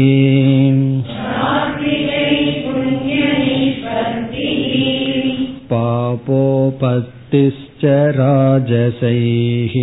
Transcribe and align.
पापोपत्तिश्च 5.72 7.84
राजसैः 8.14 9.76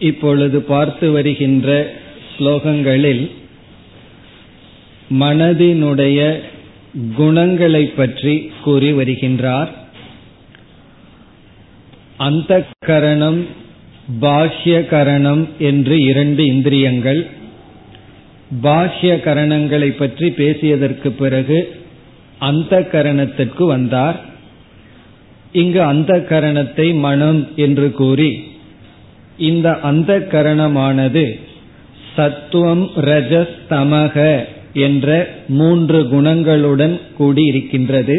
இப்பொழுது 0.00 0.62
பார்த்து 0.62 1.10
வருகின்ற 1.10 1.92
ஸ்லோகங்களில் 2.32 3.30
மனதினுடைய 5.20 6.42
குணங்களை 7.16 7.92
பற்றி 7.92 8.52
கூறி 8.64 8.92
வருகின்றார் 8.92 9.70
அந்த 12.18 12.66
கரணம் 12.80 13.46
பாஷ்யகரணம் 14.21 15.47
என்று 15.57 16.01
இரண்டு 16.01 16.45
இந்திரியங்கள். 16.45 17.27
பாஷ்ய 18.63 19.11
கரணங்களை 19.25 19.89
பற்றி 19.89 20.29
பேசியதற்கு 20.29 21.07
பிறகு 21.07 21.81
அந்த 22.39 22.87
கரணத்திற்கு 22.91 23.65
வந்தார். 23.65 24.19
இங்கு 25.51 25.81
அந்த 25.81 26.25
கரணத்தை 26.29 26.99
மனம் 26.99 27.47
என்று 27.55 27.91
கூறி 27.91 28.43
இந்த 29.37 29.79
அந்த 29.79 30.27
கரணமானது 30.31 31.39
சத்துவம் 32.15 32.91
ரஜஸ் 32.95 33.55
தமக 33.69 34.45
என்ற 34.73 35.29
மூன்று 35.47 36.01
குணங்களுடன் 36.03 36.99
கூடியிருக்கின்றது. 37.19 38.17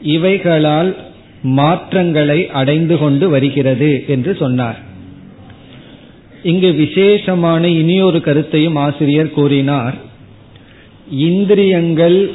இவைகளால் 0.00 0.96
மாற்றங்களை 1.44 2.50
அடைந்து 2.50 2.98
கொண்டு 2.98 3.28
வருகிறது 3.28 4.04
என்று 4.06 4.36
சொன்னார். 4.36 4.82
இங்கு 6.42 6.72
விசேஷமான 6.72 7.68
இனியொரு 7.68 8.20
கருத்தையும் 8.20 8.76
ஆசிரியர் 8.76 9.30
கூறினார். 9.30 9.94
இந்திரியங்கள் 11.10 12.30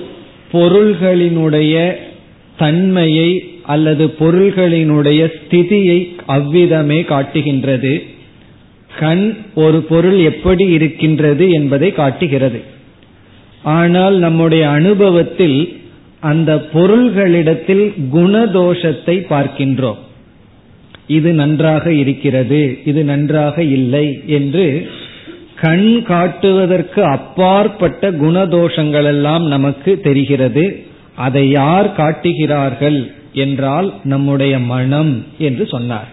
பொருள்களினுடைய 0.52 1.96
தன்மையை 2.58 3.44
அல்லது 3.64 4.16
பொருள்களினுடைய 4.20 5.32
ஸ்திதியை 5.34 6.16
அவ்விதமே 6.26 7.02
காட்டுகின்றது. 7.02 8.04
கண் 9.00 9.38
ஒரு 9.56 9.82
பொருள் 9.82 10.20
எப்படி 10.20 10.66
இருக்கின்றது 10.66 11.50
என்பதை 11.50 11.92
காட்டுகிறது. 11.92 12.62
ஆனால் 13.64 14.16
நம்முடைய 14.16 14.70
அனுபவத்தில் 14.70 15.79
அந்த 16.20 16.52
பொருள்களிடத்தில் 16.74 17.94
குணதோஷத்தை 18.14 19.16
பார்க்கின்றோம். 19.30 20.00
இது 21.08 21.34
நன்றாக 21.34 21.94
இருக்கிறது 21.94 22.78
இது 22.86 23.04
நன்றாக 23.04 23.64
இல்லை 23.64 24.22
என்று 24.26 24.90
கண் 25.56 26.04
காட்டுவதற்கு 26.04 27.04
அப்பாற்பட்ட 27.04 28.12
குணதோஷங்கள் 28.12 29.04
எல்லாம் 29.04 29.48
நமக்கு 29.48 30.00
தெரிகிறது. 30.00 30.84
அதை 31.16 31.50
யார் 31.50 31.96
காட்டுகிறார்கள் 31.96 33.12
என்றால் 33.34 33.94
நம்முடைய 34.04 34.60
மனம் 34.60 35.26
என்று 35.38 35.66
சொன்னார். 35.66 36.08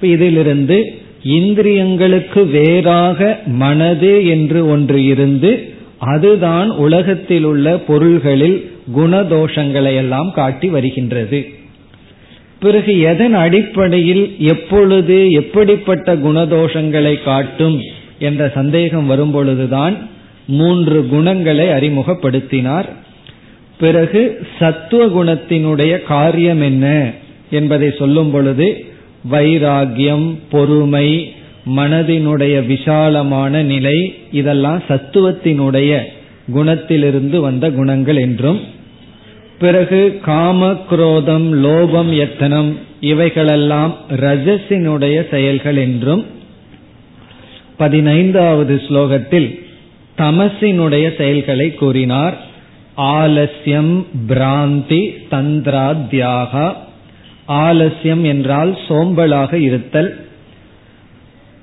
இதிலிருந்து 0.00 0.78
இந்திரியங்களுக்கு 1.22 2.50
வேறாக 2.50 3.38
மனது 3.46 4.26
என்று 4.26 4.68
ஒன்று 4.68 5.04
இருந்து 5.04 5.74
அதுதான் 5.98 6.70
உலகத்தில் 6.70 7.44
உள்ள 7.44 7.76
பொருள்களில் 7.78 8.58
குணதோஷங்களை 8.94 9.94
எல்லாம் 9.94 10.32
காட்டி 10.32 10.68
வருகின்றது. 10.68 11.48
பிறகு 12.60 13.00
எதன் 13.00 13.34
அடிப்படையில் 13.34 14.34
எப்பொழுது 14.38 15.30
எப்படிப்பட்ட 15.30 16.16
குணதோஷங்களை 16.16 17.22
காட்டும் 17.22 17.80
என்ற 18.18 18.52
சந்தேகம் 18.54 19.10
வரும்பொழுதுதான் 19.10 19.96
மூன்று 20.46 21.06
குணங்களை 21.06 21.66
அறிமுகப்படுத்தினார். 21.66 22.84
பிறகு 23.78 24.46
சத்துவ 24.58 25.24
குணத்தினுடைய 25.24 26.02
காரியம் 26.02 26.60
என்ன 26.60 27.10
என்பதை 27.50 27.94
சொல்லும் 27.98 28.30
பொழுது 28.30 28.84
வைராகியம் 29.30 30.34
பொறுமை 30.50 31.34
மனதினுடைய 31.76 32.66
விசாலமான 32.66 33.62
நிலை 33.62 34.14
இதெல்லாம் 34.32 34.82
சத்துவத்தினுடைய 34.88 35.98
குணத்திலிருந்து 36.54 37.36
வந்த 37.36 37.70
குணங்கள் 37.70 38.16
என்றும் 38.16 38.60
பிறகு 39.58 40.20
காம 40.22 40.72
குரோதம் 40.90 41.64
லோபம் 41.64 42.16
எத்தனம் 42.16 42.78
இவைகளெல்லாம் 43.00 43.96
ரஜசினுடைய 44.10 45.28
செயல்கள் 45.30 45.76
என்றும் 45.76 46.26
பதினைந்தாவது 47.76 48.82
ஸ்லோகத்தில் 48.88 49.64
தமசினுடைய 50.18 51.16
செயல்களை 51.16 51.74
கூறினார். 51.74 52.40
ஆலசியம் 52.96 54.06
பிராந்தி 54.28 55.10
தந்திராத்யாக. 55.30 56.72
ஆலசியம் 57.48 58.24
என்றால் 58.24 58.78
சோம்பலாக 58.88 59.54
இருத்தல். 59.54 60.25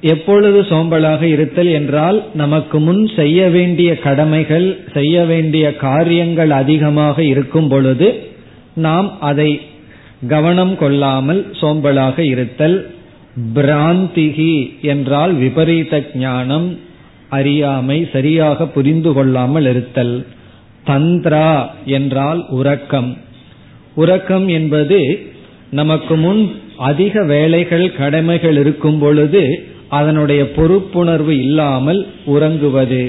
எப்பொழுது 0.04 0.62
சோம்பலாக 0.62 1.22
இருத்தல் 1.22 1.70
என்றால் 1.72 2.18
நமக்கு 2.34 2.80
முன் 2.80 3.04
செய்ய 3.16 3.50
வேண்டிய 3.50 3.92
கடமைகள் 3.98 4.68
செய்ய 4.94 5.26
வேண்டிய 5.26 5.66
காரியங்கள் 5.76 6.52
அதிகமாக 6.52 7.24
இருக்கும் 7.24 7.68
பொழுது 7.68 8.08
நாம் 8.76 9.10
அதை 9.20 9.52
கவனம் 10.28 10.76
கொள்ளாமல் 10.78 11.42
சோம்பலாக 11.62 12.20
இருத்தல் 12.20 12.78
பிராந்திகி 13.56 14.54
என்றால் 14.82 15.34
விபரீத 15.34 16.04
ஞானம் 16.16 16.68
அறியாமை 17.30 17.98
சரியாக 18.12 18.66
புரிந்து 18.68 19.12
கொள்ளாமல் 19.14 19.66
இருத்தல். 19.66 20.16
தந்திரா 20.88 21.50
என்றால் 21.86 22.42
உறக்கம். 22.50 23.10
உறக்கம் 23.96 24.48
என்பது 24.48 25.00
நமக்கு 25.72 26.16
முன் 26.16 26.42
அதிக 26.78 27.24
வேலைகள் 27.24 27.86
கடமைகள் 27.94 28.58
இருக்கும் 28.58 29.00
பொழுது 29.00 29.44
அதனுடைய 30.00 30.42
பொறுப்புணர்வு 30.56 31.34
இல்லாமல் 31.46 32.02
உறங்குவது. 32.26 33.04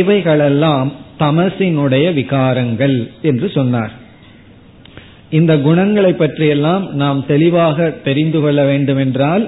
இவைகளெல்லாம் 0.00 0.90
தமசினுடைய 1.18 2.06
விகாரங்கள் 2.18 2.98
என்று 3.22 3.48
சொன்னார். 3.50 3.94
இந்த 5.38 5.52
குணங்களை 5.58 6.12
பற்றியெல்லாம் 6.12 6.84
நாம் 6.94 7.20
தெளிவாக 7.26 7.88
தெரிந்து 8.04 8.38
கொள்ள 8.40 8.60
வேண்டும் 8.64 8.96
என்றால் 8.96 9.44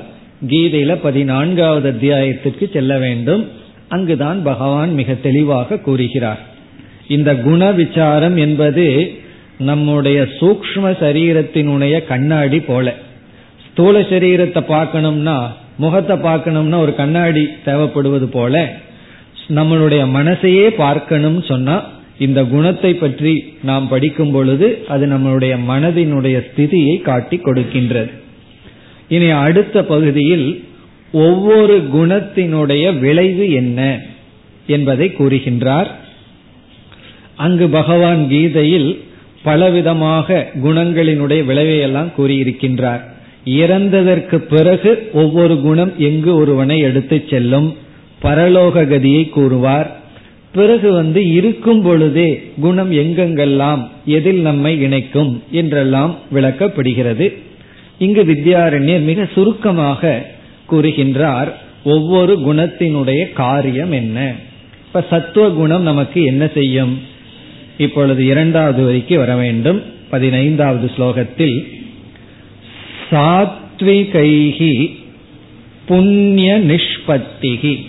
கீதையில 0.48 0.92
பதினான்காவது 1.02 1.88
அத்தியாயத்திற்கு 1.88 2.64
செல்ல 2.72 2.92
வேண்டும். 2.98 3.42
அங்குதான் 3.88 4.38
பகவான் 4.42 4.92
மிக 4.94 5.14
தெளிவாக 5.26 5.78
கூறுகிறார். 5.78 6.42
இந்த 7.08 7.30
குண 7.46 7.62
விசாரம் 7.72 8.36
என்பது 8.36 8.86
நம்முடைய 9.70 10.18
சூக்ம 10.38 10.84
சரீரத்தினுடைய 11.02 11.96
கண்ணாடி 12.04 12.60
போல. 12.60 12.86
ஸ்தூல 13.66 14.00
சரீரத்தை 14.12 14.62
பார்க்கணும்னா 14.68 15.36
முகத்தை 15.82 16.16
பார்க்கணும்னா 16.28 16.78
ஒரு 16.84 16.92
கண்ணாடி 17.00 17.44
தேவைப்படுவது 17.66 18.26
போல 18.36 18.56
நம்மளுடைய 19.58 20.02
மனசையே 20.16 20.66
பார்க்கணும்னு 20.84 21.42
சொன்னா 21.50 21.76
இந்த 22.24 22.40
குணத்தை 22.52 22.90
பற்றி 22.94 23.32
நாம் 23.68 23.86
படிக்கும் 23.92 24.32
பொழுது 24.34 24.66
அது 24.94 25.04
நம்மளுடைய 25.12 25.54
மனதினுடைய 25.70 26.36
ஸ்திதியை 26.48 26.94
காட்டி 27.08 27.36
கொடுக்கின்றது. 27.36 28.10
இனி 29.14 29.28
அடுத்த 29.44 29.76
பகுதியில் 29.84 30.46
ஒவ்வொரு 31.26 31.76
குணத்தினுடைய 31.94 32.84
விளைவு 33.04 33.46
என்ன 33.60 33.80
என்பதை 34.66 35.06
கூறுகின்றார். 35.18 35.90
அங்கு 37.44 37.66
பகவான் 37.78 38.22
கீதையில் 38.28 38.90
பலவிதமாக 39.44 40.46
குணங்களினுடைய 40.64 41.40
விளைவையெல்லாம் 41.50 42.10
கூறியிருக்கின்றார். 42.18 43.02
இறந்ததற்கு 43.46 44.36
பிறகு 44.36 45.10
ஒவ்வொரு 45.12 45.60
குணம் 45.60 45.92
எங்கு 45.98 46.34
ஒருவனை 46.34 46.78
எடுத்து 46.78 47.24
செல்லும்? 47.30 47.76
பரலோக 48.22 48.84
கதியை 48.84 49.28
கூறுவார். 49.28 50.00
பிறகு 50.52 50.92
வந்து 50.92 51.32
இருக்கும் 51.32 51.82
பொழுதே 51.82 52.52
குணம் 52.60 52.92
எங்கெங்கெல்லாம் 52.92 53.88
எதில் 54.04 54.40
நம்மை 54.40 54.80
இணைக்கும் 54.80 55.42
என்றெல்லாம் 55.50 56.16
விளக்கப்படுகிறது. 56.34 57.32
இங்கு 57.98 58.24
வித்யாரண்யர் 58.24 59.00
மிக 59.00 59.28
சுருக்கமாக 59.34 60.26
கூறுகின்றார் 60.72 61.52
ஒவ்வொரு 61.84 62.38
குணத்தினுடைய 62.38 63.32
காரியம் 63.32 63.92
என்ன? 63.92 64.34
இப்ப 64.86 65.04
சத்துவ 65.10 65.48
குணம் 65.48 65.82
நமக்கு 65.82 66.24
என்ன 66.24 66.46
செய்யும்? 66.46 67.00
இப்பொழுது 67.78 68.26
இரண்டாவது 68.26 68.92
வரைக்கு 68.92 69.14
வர 69.14 69.36
வேண்டும். 69.36 69.82
பதினைந்தாவது 70.10 70.90
ஸ்லோகத்தில் 70.96 71.71
சாத்விகைகி 73.12 74.94
புண்ணிய 75.86 76.58
நிஷ்பத்திகி 76.58 77.80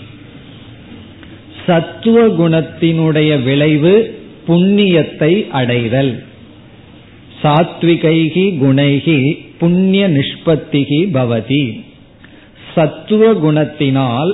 சத்துவ 1.65 2.27
குணத்தினுடைய 2.27 3.43
விளைவு 3.43 4.21
புண்ணியத்தை 4.47 5.49
அடைதல். 5.49 6.23
சாத்விகைகி 7.43 8.45
குணைகி 8.57 9.37
புண்ணிய 9.57 10.09
நிஷ்பத்திகி 10.09 10.99
பவதி. 11.13 11.83
சத்துவ 12.75 13.33
குணத்தினால் 13.33 14.33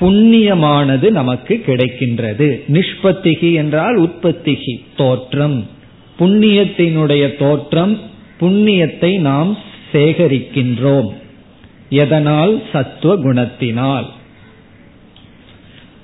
புண்ணியமானது 0.00 1.10
நமக்கு 1.10 1.62
கிடைக்கின்றது. 1.66 2.62
நிஷ்பத்திகி 2.72 3.54
என்றால் 3.54 4.00
உற்பத்திகி 4.00 4.80
தோற்றம். 4.96 5.66
புண்ணியத்தினுடைய 6.18 7.36
தோற்றம் 7.38 8.14
புண்ணியத்தை 8.40 9.18
நாம் 9.18 9.58
சேகரிக்கின்றோம். 9.92 11.08
எதனால்? 11.88 12.62
சத்துவ 12.72 13.16
குணத்தினால் 13.16 14.06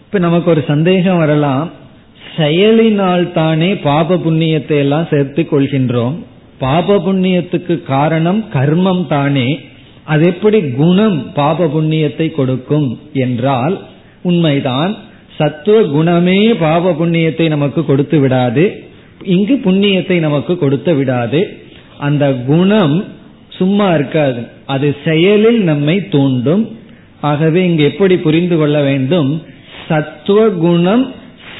இப்ப 0.04 0.18
நமக்கு 0.18 0.50
ஒரு 0.50 0.64
சந்தேகம் 0.66 1.18
வரலாம். 1.18 1.70
செயலினால் 2.36 3.32
தானே 3.32 3.74
பாப 3.74 4.14
புண்ணியத்தை 4.14 4.76
எல்லாம் 4.78 5.06
சேர்த்து 5.10 5.46
கொள்கின்றோம். 5.50 6.14
பாப 6.58 6.96
புண்ணியத்துக்கு 6.96 7.82
காரணம் 7.82 8.44
கர்மம் 8.54 9.06
தானே. 9.06 9.60
அது 10.04 10.26
எப்படி 10.26 10.60
குணம் 10.70 11.32
பாப 11.32 11.66
புண்ணியத்தை 11.66 12.30
கொடுக்கும் 12.30 12.98
என்றால் 13.12 13.80
உண்மைதான். 14.22 14.96
சத்துவ 15.38 15.82
குணமே 15.82 16.54
பாப 16.54 16.92
புண்ணியத்தை 16.92 17.48
நமக்கு 17.48 17.84
கொடுத்து 17.84 18.20
விடாது. 18.20 18.84
இங்கு 19.24 19.60
புண்ணியத்தை 19.64 20.18
நமக்கு 20.18 20.58
கொடுத்து 20.58 20.94
விடாது. 20.94 21.61
அந்த 22.06 22.26
குணம் 22.46 22.96
சும்மா 23.48 23.88
இருக்காது. 23.94 24.42
அது 24.66 24.88
செயலில் 25.04 25.60
நம்மை 25.62 25.96
தூண்டும். 26.08 26.64
ஆகவே 27.20 27.60
இங்கு 27.68 27.82
எப்படி 27.84 28.14
புரிந்து 28.18 28.56
கொள்ள 28.56 28.76
வேண்டும்? 28.82 29.30
சத்துவ 29.88 30.48
குணம் 30.48 31.04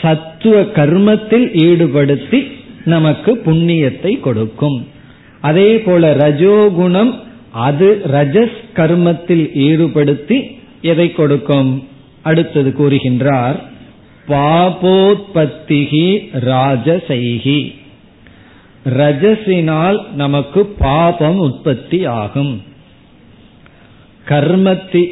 சத்துவ 0.02 0.60
கர்மத்தில் 0.60 1.46
ஈடுபடுத்தி 1.64 2.40
நமக்கு 2.84 3.32
புண்ணியத்தை 3.46 4.20
கொடுக்கும். 4.20 4.78
அதே 5.40 5.70
போல 5.78 6.14
ரஜோகுணம் 6.16 7.12
அது 7.66 7.88
ரஜஸ் 8.12 8.58
கர்மத்தில் 8.74 9.44
ஈடுபடுத்தி 9.66 10.38
எதை 10.82 11.12
கொடுக்கும்? 11.12 11.70
அடுத்தது 12.22 12.70
கூறுகின்றார் 12.78 13.58
பாபோத்பத்திகி 14.28 16.06
ராஜசைகி. 16.50 17.58
ரஜசினால் 18.84 20.12
நமக்கு 20.12 20.64
பாபம் 20.66 21.38
உற்பத்தி 21.38 22.04
ஆகும். 22.04 22.62
கர்மத்தி 24.28 25.06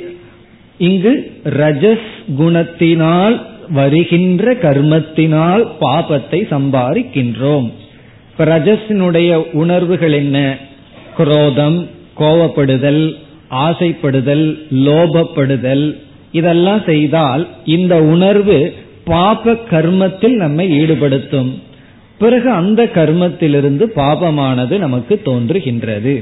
இங்கு 0.78 1.40
ரஜஸ் 1.44 2.10
குணத்தினால் 2.38 3.40
வருகின்ற 3.68 4.52
கர்மத்தினால் 4.52 5.66
பாபத்தை 5.80 6.40
சம்பாதிக்கின்றோம். 6.50 7.72
ரஜஸினுடைய 8.38 9.34
உணர்வுகள் 9.52 10.12
என்ன? 10.12 10.56
குரோதம் 11.16 11.88
கோவப்படுதல் 12.18 13.14
ஆசைப்படுதல் 13.50 14.58
லோபப்படுதல் 14.74 15.96
இதெல்லாம் 16.32 16.82
செய்தால் 16.86 17.48
இந்த 17.64 18.02
உணர்வு 18.02 18.74
பாப 19.04 19.56
கர்மத்தில் 19.70 20.36
நம்மை 20.36 20.82
ஈடுபடுத்தும். 20.82 21.62
பிறகு 22.20 22.48
அந்த 22.50 22.80
கர்மத்திலிருந்து 22.94 23.84
பாபமானது 23.96 24.78
நமக்கு 24.78 25.14
தோன்றுகின்றது. 25.24 26.14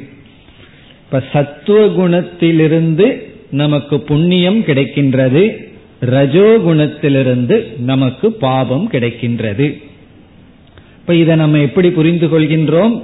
இப்ப 1.05 1.23
சத்துவ 1.33 1.79
குணத்திலிருந்து 1.87 3.07
நமக்கு 3.51 3.97
புண்ணியம் 4.01 4.61
கிடைக்கின்றது. 4.61 5.43
ரஜோகுணத்திலிருந்து 6.01 7.57
நமக்கு 7.81 8.33
பாபம் 8.33 8.89
கிடைக்கின்றது. 8.93 9.67
இப்ப 11.01 11.15
இதை 11.15 11.37
நம்ம 11.37 11.59
எப்படி 11.59 11.91
புரிந்து 11.91 12.27
கொள்கின்றோம்? 12.27 12.95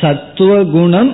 சத்துவ 0.00 0.64
குணம் 0.64 1.12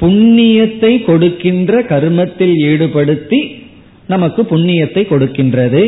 புண்ணியத்தை 0.00 0.92
கொடுக்கின்ற 1.04 1.82
கர்மத்தில் 1.82 2.54
ஈடுபடுத்தி 2.70 3.40
நமக்கு 4.06 4.42
புண்ணியத்தை 4.42 5.02
கொடுக்கின்றது. 5.10 5.82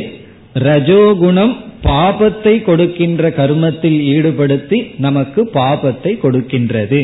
ரஜோகுணம் 0.69 1.55
பாபத்தை 1.83 2.63
கொடுக்கின்ற 2.63 3.31
கர்மத்தில் 3.31 3.99
ஈடுபடுத்தி 4.15 4.79
நமக்கு 4.97 5.41
பாபத்தை 5.55 6.13
கொடுக்கின்றது 6.25 7.03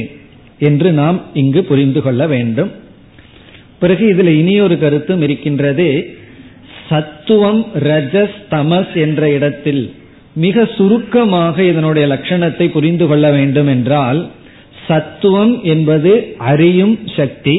என்று 0.59 0.93
நாம் 0.93 1.19
இங்கு 1.35 1.61
புரிந்து 1.65 2.03
கொள்ள 2.03 2.27
வேண்டும். 2.27 2.71
பிறகு 3.79 4.05
இதில் 4.09 4.33
இனியொரு 4.41 4.79
கருத்தும் 4.79 5.23
இருக்கின்றது. 5.23 5.89
சத்துவம் 6.89 7.61
ரஜஸ் 7.89 8.39
தமஸ் 8.51 8.95
என்ற 8.95 9.31
இடத்தில் 9.31 9.83
மிக 10.35 10.65
சுருக்கமாக 10.77 11.57
இதனுடைய 11.63 12.07
லட்சணத்தை 12.15 12.67
புரிந்து 12.69 13.07
கொள்ள 13.07 13.27
வேண்டும் 13.31 13.67
என்றால் 13.67 14.21
சத்துவம் 14.87 15.63
என்பது 15.63 16.37
அறியும் 16.37 16.99
சக்தி 17.17 17.57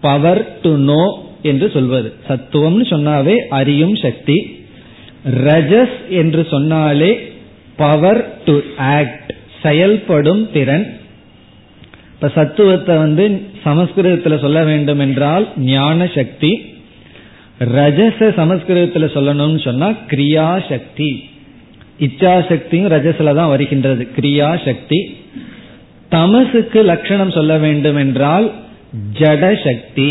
பவர் 0.00 0.42
டு 0.62 0.72
நோ 0.88 1.04
என்று 1.42 1.70
சொல்வது. 1.70 2.08
சத்துவம்னு 2.28 2.86
சொன்னாவே 2.94 3.36
அறியும் 3.48 3.94
சக்தி 3.96 4.36
ரஜஸ் 5.24 5.98
என்று 6.08 6.46
சொன்னாலே 6.50 7.10
பவர் 7.76 8.34
டு 8.44 8.60
ஆக்ட் 8.76 9.32
செயல்படும் 9.62 10.50
திறன். 10.52 10.86
இப்ப 12.14 12.28
சத்துவத்தை 12.28 12.96
வந்து 12.96 13.42
சமஸ்கிருதத்தில் 13.62 14.38
சொல்ல 14.38 14.64
வேண்டும் 14.64 14.98
என்றால் 14.98 15.48
ஞான 15.56 16.06
சக்தி. 16.14 16.52
ரஜச 17.58 18.34
சமஸ்கிருதத்தில் 18.34 19.14
சொல்லணும்னு 19.14 19.60
சொன்னா 19.64 19.88
கிரியா 20.08 20.68
சக்தி. 20.68 21.10
இச்சா 21.98 22.46
சக்தியும் 22.48 22.92
ரஜஸ்ல 22.92 23.34
தான் 23.34 23.48
வருகின்றது 23.48 24.08
கிரியா 24.16 24.64
சக்தி. 24.64 25.00
தமசுக்கு 26.08 26.82
லட்சணம் 26.82 27.30
சொல்ல 27.30 27.58
வேண்டும் 27.58 27.96
என்றால் 27.96 28.52
ஜட 29.18 29.42
சக்தி. 29.64 30.10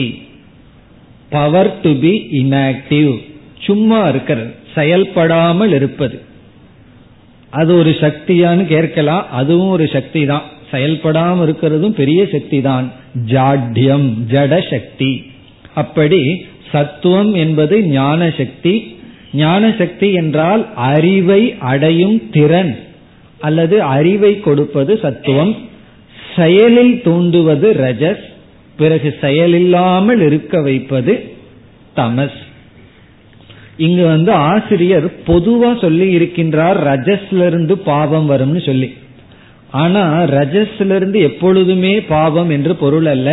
பவர் 1.29 1.79
டு 1.81 1.91
பி 1.95 2.13
இன்ஆக்டிவ் 2.41 3.11
சும்மா 3.59 4.07
இருக்கிறது 4.07 4.55
செயல்படாமல் 4.75 5.71
இருப்பது 5.71 6.21
அது 7.49 7.77
ஒரு 7.77 7.89
சக்தியான்னு 7.89 8.65
கேட்கலாம் 8.65 9.29
அதுவும் 9.31 9.69
ஒரு 9.69 9.87
சக்தி 9.87 10.25
தான் 10.25 10.41
செயல்படாமல் 10.71 11.47
இருக்கிறதும் 11.47 11.89
பெரிய 11.89 12.27
சக்தி 12.31 12.61
தான் 12.61 12.91
ஜாட்யம் 13.25 14.07
ஜட 14.31 14.69
சக்தி. 14.69 15.31
அப்படி 15.73 16.45
சத்துவம் 16.71 17.33
என்பது 17.33 17.81
ஞான 17.81 18.33
சக்தி. 18.37 18.97
ஞான 19.33 19.73
சக்தி 19.77 20.13
என்றால் 20.13 20.75
அறிவை 20.75 21.55
அடையும் 21.59 22.29
திறன். 22.31 22.79
அல்லது 23.39 23.81
அறிவை 23.81 24.39
கொடுப்பது 24.39 24.99
சத்துவம். 25.01 25.55
செயலில் 26.35 27.01
தூண்டுவது 27.05 27.67
ரஜஸ். 27.85 28.25
பிறகு 28.77 29.17
செயலில்லாமல் 29.21 30.21
இருக்க 30.21 30.61
வைப்பது 30.61 31.33
தமஸ். 31.95 32.39
இங்கு 33.79 34.05
வந்து 34.05 34.31
ஆசிரியர் 34.31 35.05
பொதுவா 35.27 35.69
சொல்லி 35.81 36.07
இருக்கின்றார் 36.17 36.79
ரஜஸ்ல 36.87 37.45
இருந்து 37.45 37.77
பாவம் 37.77 38.29
வரும்னு 38.29 38.65
சொல்லி. 38.65 38.89
ஆனா 39.71 40.01
ரஜஸ்ல 40.21 40.95
இருந்து 40.95 41.19
எப்பொழுதுமே 41.19 42.01
பாவம் 42.01 42.49
என்று 42.49 42.75
பொருள் 42.75 43.05
அல்ல. 43.05 43.29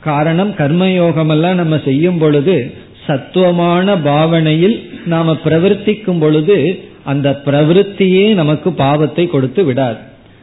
காரணம் 0.00 0.50
கர்மயோகம் 0.50 1.28
எல்லாம் 1.28 1.54
நம்ம 1.54 1.78
செய்யும் 1.84 2.18
பொழுது 2.18 2.74
சத்துவமான 3.06 3.96
பாவனையில் 3.98 4.76
நாம 5.06 5.36
பிரவர்த்திக்கும் 5.44 6.20
பொழுது 6.20 6.56
அந்த 7.04 7.40
பிரவருத்தியே 7.44 8.34
நமக்கு 8.34 8.72
பாவத்தை 8.72 9.26
கொடுத்து 9.26 9.64
விடாது. 9.64 9.98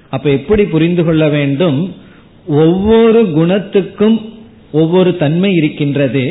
அப்ப 0.09 0.29
எப்படி 0.29 0.63
புரிந்து 0.65 1.03
கொள்ள 1.03 1.29
வேண்டும்? 1.29 1.95
ஒவ்வொரு 2.47 3.21
குணத்துக்கும் 3.37 4.17
ஒவ்வொரு 4.71 5.17
தன்மை 5.17 5.53
இருக்கின்றது. 5.53 6.23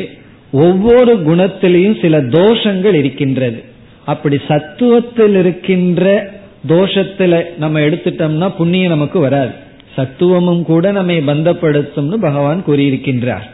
ஒவ்வொரு 0.51 1.15
குணத்திலையும் 1.15 2.01
சில 2.01 2.21
தோஷங்கள் 2.21 2.93
இருக்கின்றது. 2.93 3.63
அப்படி 4.05 4.39
சத்துவத்தில் 4.47 5.39
இருக்கின்ற 5.39 6.33
தோஷத்துல 6.67 7.43
நம்ம 7.57 7.79
எடுத்துட்டோம்னா 7.79 8.55
புண்ணியம் 8.55 8.89
நமக்கு 8.89 9.19
வராது. 9.19 9.51
சத்துவமும் 9.95 10.63
கூட 10.63 10.91
நம்மை 10.91 11.17
பந்தப்படுத்தும்னு 11.17 12.15
பகவான் 12.15 12.63
கூறியிருக்கின்றார். 12.67 13.53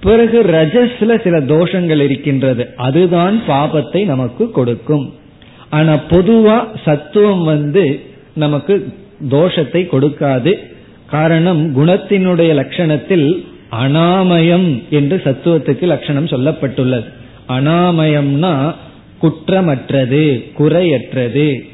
பிறகு 0.00 0.42
ரஜஸ்ல 0.42 1.22
சில 1.22 1.40
தோஷங்கள் 1.40 2.00
இருக்கின்றது. 2.00 2.72
அதுதான் 2.76 3.42
பாபத்தை 3.48 4.04
நமக்கு 4.04 4.50
கொடுக்கும். 4.50 5.14
ஆனா 5.70 5.94
பொதுவா 6.10 6.66
சத்துவம் 6.84 7.44
வந்து 7.44 8.00
நமக்கு 8.32 8.92
தோஷத்தை 9.30 9.88
கொடுக்காது. 9.88 10.54
காரணம் 11.06 11.76
குணத்தினுடைய 11.76 12.54
லட்சணத்தில் 12.54 13.44
அனாமயம் 13.72 14.82
என்று 14.90 15.20
சத்துவத்துக்கு 15.24 15.82
லட்சணம் 15.82 16.26
சொல்லப்பட்டுள்ளது. 16.26 17.04
அனாமயம்னா 17.48 18.74
குற்றமற்றது 19.22 20.52
குறையற்றது. 20.58 21.68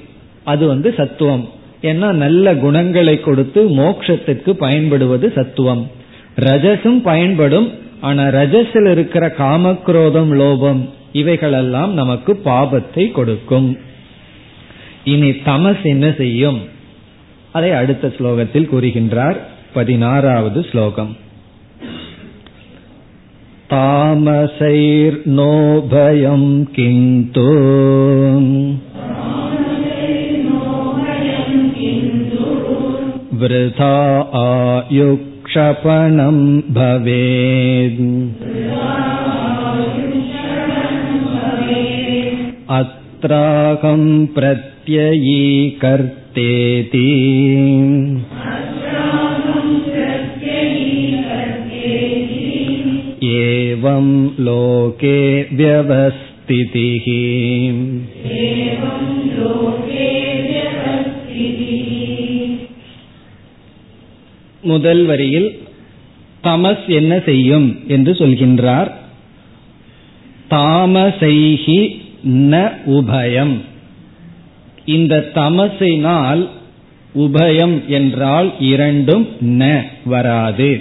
அது 0.45 0.67
வந்து 0.67 0.95
சத்துவம். 0.97 1.49
ஏன்னா 1.83 2.13
நல்ல 2.13 2.55
குணங்களை 2.55 3.21
கொடுத்து 3.21 3.69
மோட்சத்திற்கு 3.69 4.51
பயன்படுவது 4.51 5.33
சத்துவம். 5.35 5.91
ரஜசும் 6.37 7.03
பயன்படும் 7.03 7.73
ஆனா 8.01 8.23
ரஜஸில் 8.23 8.91
இருக்கிற 8.91 9.35
காமக்ரோதம் 9.39 10.33
லோபம் 10.33 10.89
இவைகளெல்லாம் 11.13 11.95
நமக்கு 11.95 12.41
பாபத்தை 12.45 13.11
கொடுக்கும். 13.11 13.79
இனி 15.05 15.31
தமஸ் 15.31 15.83
என்ன 15.83 16.13
செய்யும்? 16.17 16.61
அதை 17.53 17.71
அடுத்த 17.71 18.13
ஸ்லோகத்தில் 18.19 18.69
கூறுகின்றார் 18.73 19.37
பதினாறாவது 19.75 20.67
ஸ்லோகம். 20.71 21.17
तामसैर्नो 23.74 25.54
भयं 25.94 26.44
किन्तु 26.76 27.48
वृथा 33.42 33.94
आयुक्षपणं 34.40 36.40
भवेत् 36.78 38.02
अत्राहं 42.80 44.04
प्रत्ययीकर्तेति 44.36 47.08
एवं 53.84 54.08
लोके 54.40 55.18
व्यवस्थितिः 55.60 57.06
முதல் 64.64 65.04
வரியில் 65.06 65.50
தமஸ் 66.44 66.86
என்ன 66.90 67.14
செய்யும் 67.20 67.68
என்று 67.88 68.12
சொல்கின்றார் 68.14 68.90
தாமசைகி 70.50 71.80
ந 72.50 72.62
உபயம் 72.98 73.56
இந்த 74.88 75.16
தமசினால் 75.34 76.44
உபயம் 77.16 77.76
என்றால் 77.90 78.50
இரண்டும் 78.66 79.26
ந 79.60 79.70
வராது 80.06 80.72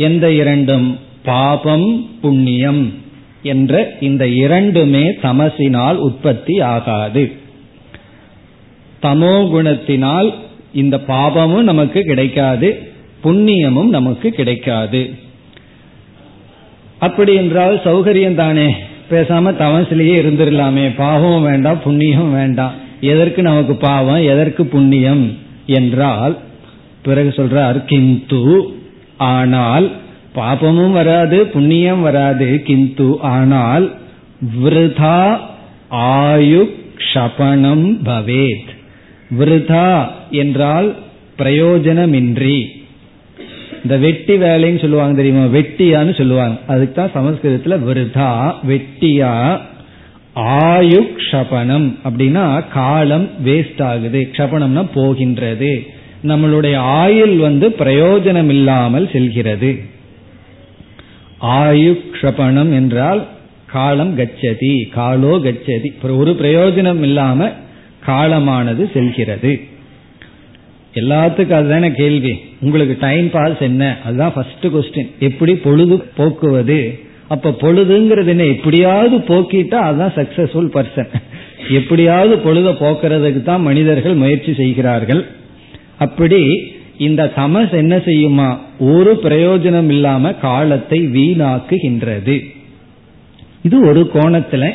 எந்த 0.00 0.26
இரண்டும் 0.32 0.86
பாபம் 1.29 1.87
புண்ணியம் 2.21 2.83
என்ற 3.43 3.73
இந்த 3.99 4.23
இரண்டுமே 4.43 5.03
தமசினால் 5.23 5.97
உற்பத்தி 6.07 6.55
ஆகாது. 6.73 7.23
தமோ 9.01 9.33
குணத்தினால் 9.49 10.29
இந்த 10.73 10.95
பாபமும் 11.07 11.69
நமக்கு 11.71 11.99
கிடைக்காது 12.01 12.69
புண்ணியமும் 13.23 13.89
நமக்கு 13.89 14.27
கிடைக்காது. 14.29 15.01
அப்படி 16.99 17.33
என்றால் 17.33 17.75
சௌகரியம் 17.85 18.39
தானே? 18.41 18.67
பேசாம 19.11 19.51
தமசிலேயே 19.61 20.15
இருந்துடலாமே 20.23 20.85
பாவம் 20.97 21.43
வேண்டாம் 21.43 21.83
புண்ணியம் 21.83 22.31
வேண்டாம். 22.33 22.75
எதற்கு 23.01 23.41
நமக்கு 23.41 23.75
பாவம் 23.75 24.23
எதற்கு 24.23 24.63
புண்ணியம்? 24.65 25.23
என்றால் 25.77 26.35
பிறகு 27.03 27.29
சொல்றார் 27.29 27.77
கிந்து 27.85 28.43
ஆனால் 29.31 29.87
பாபமும் 30.35 30.91
வராது 30.91 31.45
புண்ணியம் 31.45 32.01
வராது. 32.01 32.61
கிந்து 32.65 33.19
ஆனால் 33.21 33.97
விருதா 34.63 35.37
ஆயு 35.91 36.69
க்ஷபணம் 36.97 37.97
பவேத். 38.05 38.69
விருதா 39.39 40.07
என்றால் 40.31 40.95
பிரயோஜனமின்றி. 41.37 42.65
இந்த 43.83 43.97
வெட்டி 43.97 44.37
வேலைன்னு 44.37 44.79
சொல்லுவாங்க 44.79 45.21
தெரியுமா? 45.21 45.57
வெட்டியான்னு 45.57 46.17
சொல்லுவாங்க. 46.17 46.59
அதுக்கு 46.67 46.93
தான் 46.93 47.25
சமஸ்கிருதத்துல 47.25 47.83
விருதா 47.83 48.53
வெட்டியா 48.67 49.59
ஆயு 50.35 51.07
க்ஷபணம். 51.17 51.95
அப்படின்னா 52.09 52.63
காலம் 52.73 53.29
வேஸ்ட் 53.45 53.83
ஆகுது. 53.83 54.29
க்ஷபணம்னா 54.31 54.87
போகின்றது. 54.93 55.85
நம்மளுடைய 56.27 56.75
ஆயுள் 56.75 57.35
வந்து 57.35 57.69
பிரயோஜனம் 57.69 58.49
இல்லாமல் 58.49 59.09
செல்கிறது. 59.11 59.97
ஆயு 61.41 61.99
க்ஷபணம் 62.11 62.71
என்றால் 62.71 63.27
காலம் 63.65 64.17
கச்சதி 64.17 64.89
காலோ 64.89 65.33
கச்சதி. 65.39 66.17
ஒரு 66.17 66.31
பிரயோஜனம் 66.31 67.01
இல்லாம 67.01 67.51
காலமானது 68.05 68.89
செல்கிறது. 68.93 69.59
எல்லாத்துக்கும் 70.93 71.59
அதுதானே 71.59 71.91
கேள்வி. 71.91 72.39
உங்களுக்கு 72.61 72.97
டைம் 72.99 73.29
பாஸ் 73.29 73.59
என்ன? 73.59 73.97
அதுதான் 74.05 74.33
ஃபர்ஸ்ட் 74.33 74.65
கொஸ்டின் 74.65 75.11
எப்படி 75.19 75.55
பொழுது 75.55 76.03
போக்குவது? 76.17 76.99
அப்ப 77.27 77.55
பொழுதுங்கிறது 77.61 78.27
என்ன? 78.27 78.45
எப்படியாவது 78.45 79.17
போக்கிட்டா 79.17 79.73
அதுதான் 79.73 80.13
சக்சஸ்ஃபுல் 80.15 80.73
பர்சன் 80.73 81.07
எப்படியாவது 81.69 82.37
பொழுத 82.37 82.69
போக்குறதுக்கு 82.69 83.43
தான் 83.43 83.61
மனிதர்கள் 83.61 84.13
முயற்சி 84.13 84.53
செய்கிறார்கள். 84.53 85.25
அப்படி 85.97 86.71
இந்த 86.99 87.31
தமஸ் 87.35 87.71
என்ன 87.71 87.97
செய்யுமா? 87.97 88.57
ஒரு 88.79 89.19
பிரயோஜனம் 89.23 89.87
இல்லாம 89.87 90.33
காலத்தை 90.33 90.99
வீணாக்குகின்றது. 90.99 92.45
இது 93.61 93.87
ஒரு 93.87 94.09
கோணத்துல 94.13 94.71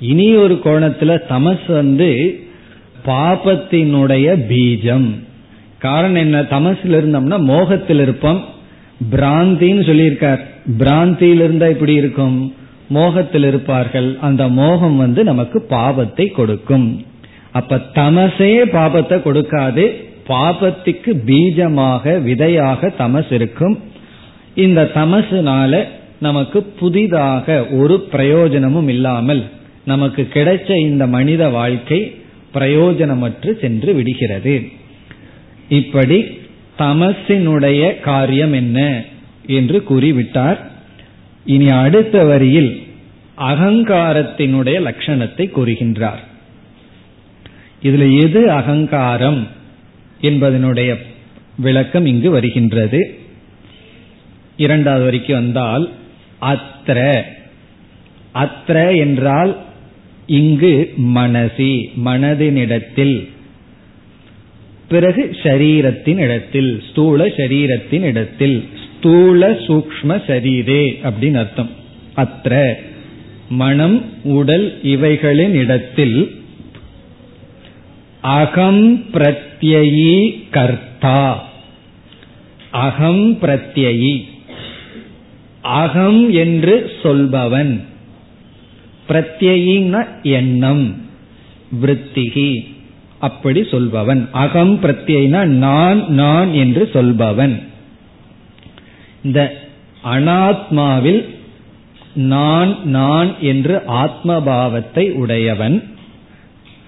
இனி 0.00 0.36
ஒரு 0.36 0.60
கோணத்துல 0.64 1.18
தமஸ் 1.28 1.72
வந்து 1.72 2.40
பாபத்தினுடைய 3.06 4.44
பீஜம். 4.48 5.10
காரணம் 5.78 6.14
என்ன? 6.14 6.40
தமசில் 6.40 6.94
இருந்தோம்னா 6.94 7.38
மோகத்தில் 7.38 8.00
இருப்போம். 8.00 8.44
பிராந்தின்னு 9.10 9.84
சொல்லியிருக்கார். 9.84 10.40
பிராந்தியில் 10.78 11.42
இருந்தா 11.44 11.66
இப்படி 11.66 11.94
இருக்கும். 11.94 12.54
மோகத்தில் 12.88 13.44
இருப்பார்கள். 13.44 14.18
அந்த 14.20 14.48
மோகம் 14.48 14.96
வந்து 14.96 15.24
நமக்கு 15.24 15.66
பாபத்தை 15.70 16.30
கொடுக்கும். 16.30 17.04
அப்ப 17.52 17.76
தமசே 17.76 18.64
பாபத்தை 18.72 19.22
கொடுக்காது. 19.22 20.12
பாபத்துக்கு 20.28 21.10
பீஜமாக 21.26 22.22
விதையாக 22.22 22.92
தமஸ் 22.98 23.32
இருக்கும். 23.32 23.80
இந்த 24.54 24.90
தமசுனால 24.94 25.84
நமக்கு 26.20 26.62
புதிதாக 26.62 27.66
ஒரு 27.66 28.00
பிரயோஜனமும் 28.00 28.88
இல்லாமல் 28.88 29.44
நமக்கு 29.84 30.28
கிடைச்ச 30.32 30.76
இந்த 30.76 31.06
மனித 31.06 31.48
வாழ்க்கை 31.48 32.14
பிரயோஜனமற்று 32.54 33.60
சென்று 33.60 33.94
விடுகிறது. 33.94 34.68
இப்படி 35.68 36.38
தமசினுடைய 36.78 38.00
காரியம் 38.00 38.52
என்ன 38.52 39.02
என்று 39.46 39.84
கூறிவிட்டார். 39.90 40.56
இனி 41.44 41.68
அடுத்த 41.68 42.24
வரியில் 42.24 42.82
அகங்காரத்தினுடைய 43.38 44.76
லட்சணத்தை 44.88 45.50
கூறுகின்றார். 45.56 46.22
இதுல 47.82 48.20
எது 48.20 48.50
அகங்காரம்? 48.50 49.53
என்பதனுடைய 50.26 50.90
விளக்கம் 51.58 52.06
இங்கு 52.06 52.30
வருகின்றது. 52.30 53.00
இரண்டாவது 54.56 55.04
வரைக்கும் 55.04 55.36
வந்தால் 55.36 55.84
அத்திர 56.42 57.22
அத்திர 58.34 58.96
என்றால் 58.96 59.52
இங்கு 60.26 60.92
மனசி 61.14 61.72
மனதினிடத்தில். 62.04 63.16
பிறகு 64.88 65.36
ஷரீரத்தின் 65.42 66.16
இடத்தில் 66.16 66.82
ஸ்தூல 66.90 67.26
ஷரீரத்தின் 67.26 68.02
இடத்தில் 68.02 68.68
ஸ்தூல 68.84 69.50
சூக்ம 69.50 70.10
சரீரே 70.28 70.82
அப்படின்னு 71.02 71.34
அர்த்தம். 71.34 71.70
அத்திர 72.16 72.74
மனம் 73.48 73.96
உடல் 74.22 74.66
இவைகளின் 74.82 75.54
இடத்தில் 75.54 76.18
அகம் 78.20 79.04
பிரத்யயி 79.64 80.44
கர்த்தா. 80.50 81.44
அகம் 82.70 83.38
பிரத்யயி. 83.40 84.24
அகம் 85.60 86.32
என்று 86.32 86.92
சொல்பவன். 87.02 87.84
பிரத்யின 89.08 90.06
எண்ணம் 90.22 91.06
விருத்திகி 91.82 92.74
அப்படி 93.18 93.60
சொல்பவன். 93.60 94.28
அகம் 94.32 94.80
பிரத்யினா 94.82 95.44
நான் 95.44 96.08
நான் 96.08 96.52
என்று 96.52 96.90
சொல்பவன். 96.92 97.62
இந்த 99.24 99.68
அனாத்மாவில் 100.04 101.28
நான் 102.14 102.88
நான் 102.88 103.40
என்று 103.40 103.82
ஆத்மபாவத்தை 103.88 105.10
உடையவன் 105.12 105.96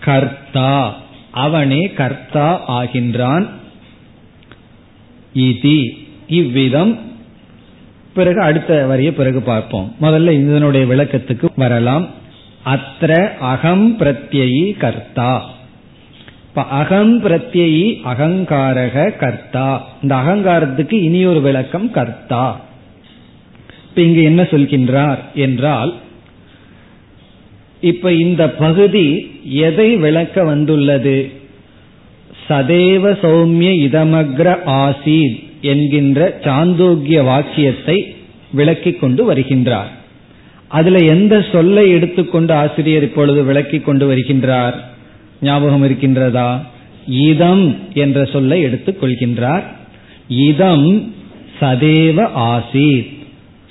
கர்த்தா. 0.00 1.04
அவனே 1.36 1.80
கர்த்தா 2.00 2.46
ஆகின்றான். 2.78 3.46
இதி 5.34 5.80
இவ்விதம் 6.28 6.92
பிறகு 8.14 8.40
அடுத்த 8.40 8.86
வரிய 8.86 9.14
பிறகு 9.14 9.40
பார்ப்போம். 9.40 9.94
முதல்ல 10.00 10.30
இதனுடைய 10.30 10.84
விளக்கத்துக்கு 10.86 11.48
வரலாம். 11.56 12.06
அத்திர 12.64 13.12
அகம் 13.52 13.98
பிரத்யயி 13.98 14.76
கர்த்தா. 14.76 15.32
அகம் 16.54 17.14
பிரத்யயி 17.24 17.84
அகங்காரக 18.04 19.16
கர்த்தா. 19.16 19.68
இந்த 20.02 20.14
அகங்காரத்துக்கு 20.14 20.96
இனி 21.08 21.20
ஒரு 21.26 21.40
விளக்கம் 21.40 21.90
கர்த்தா. 21.90 22.44
இப்ப 23.88 24.02
இங்கு 24.02 24.22
என்ன 24.22 24.42
சொல்கின்றார் 24.42 25.18
என்றால் 25.34 25.92
இப்ப 27.80 28.12
இந்த 28.12 28.50
பகுதி 28.50 29.30
எதை 29.50 29.96
விளக்க 29.96 30.44
வந்துள்ளது? 30.44 31.30
சதேவ 32.48 33.18
சௌமிய 33.22 33.88
இதமக்ர 33.88 34.58
ஆசீத் 34.66 35.44
என்கின்ற 35.60 36.38
சாந்தோக்கிய 36.42 37.24
வாக்கியத்தை 37.24 38.14
விளக்கிக் 38.52 39.00
கொண்டு 39.00 39.34
வருகின்றார். 39.34 39.86
அதுல 40.68 40.98
எந்த 40.98 41.46
சொல்லை 41.52 41.90
எடுத்துக்கொண்டு 41.90 42.54
ஆசிரியர் 42.54 43.02
இப்பொழுது 43.02 43.44
விளக்கிக் 43.44 43.84
கொண்டு 43.84 44.14
வருகின்றார்? 44.14 44.74
ஞாபகம் 45.40 45.84
இருக்கின்றதா? 45.84 46.60
இதம் 47.06 47.76
என்ற 47.94 48.24
சொல்லை 48.24 48.60
எடுத்துக் 48.60 49.02
கொள்கின்றார். 49.02 49.62
இதம் 50.28 51.14
சதேவ 51.60 52.30
ஆசீத் 52.36 53.14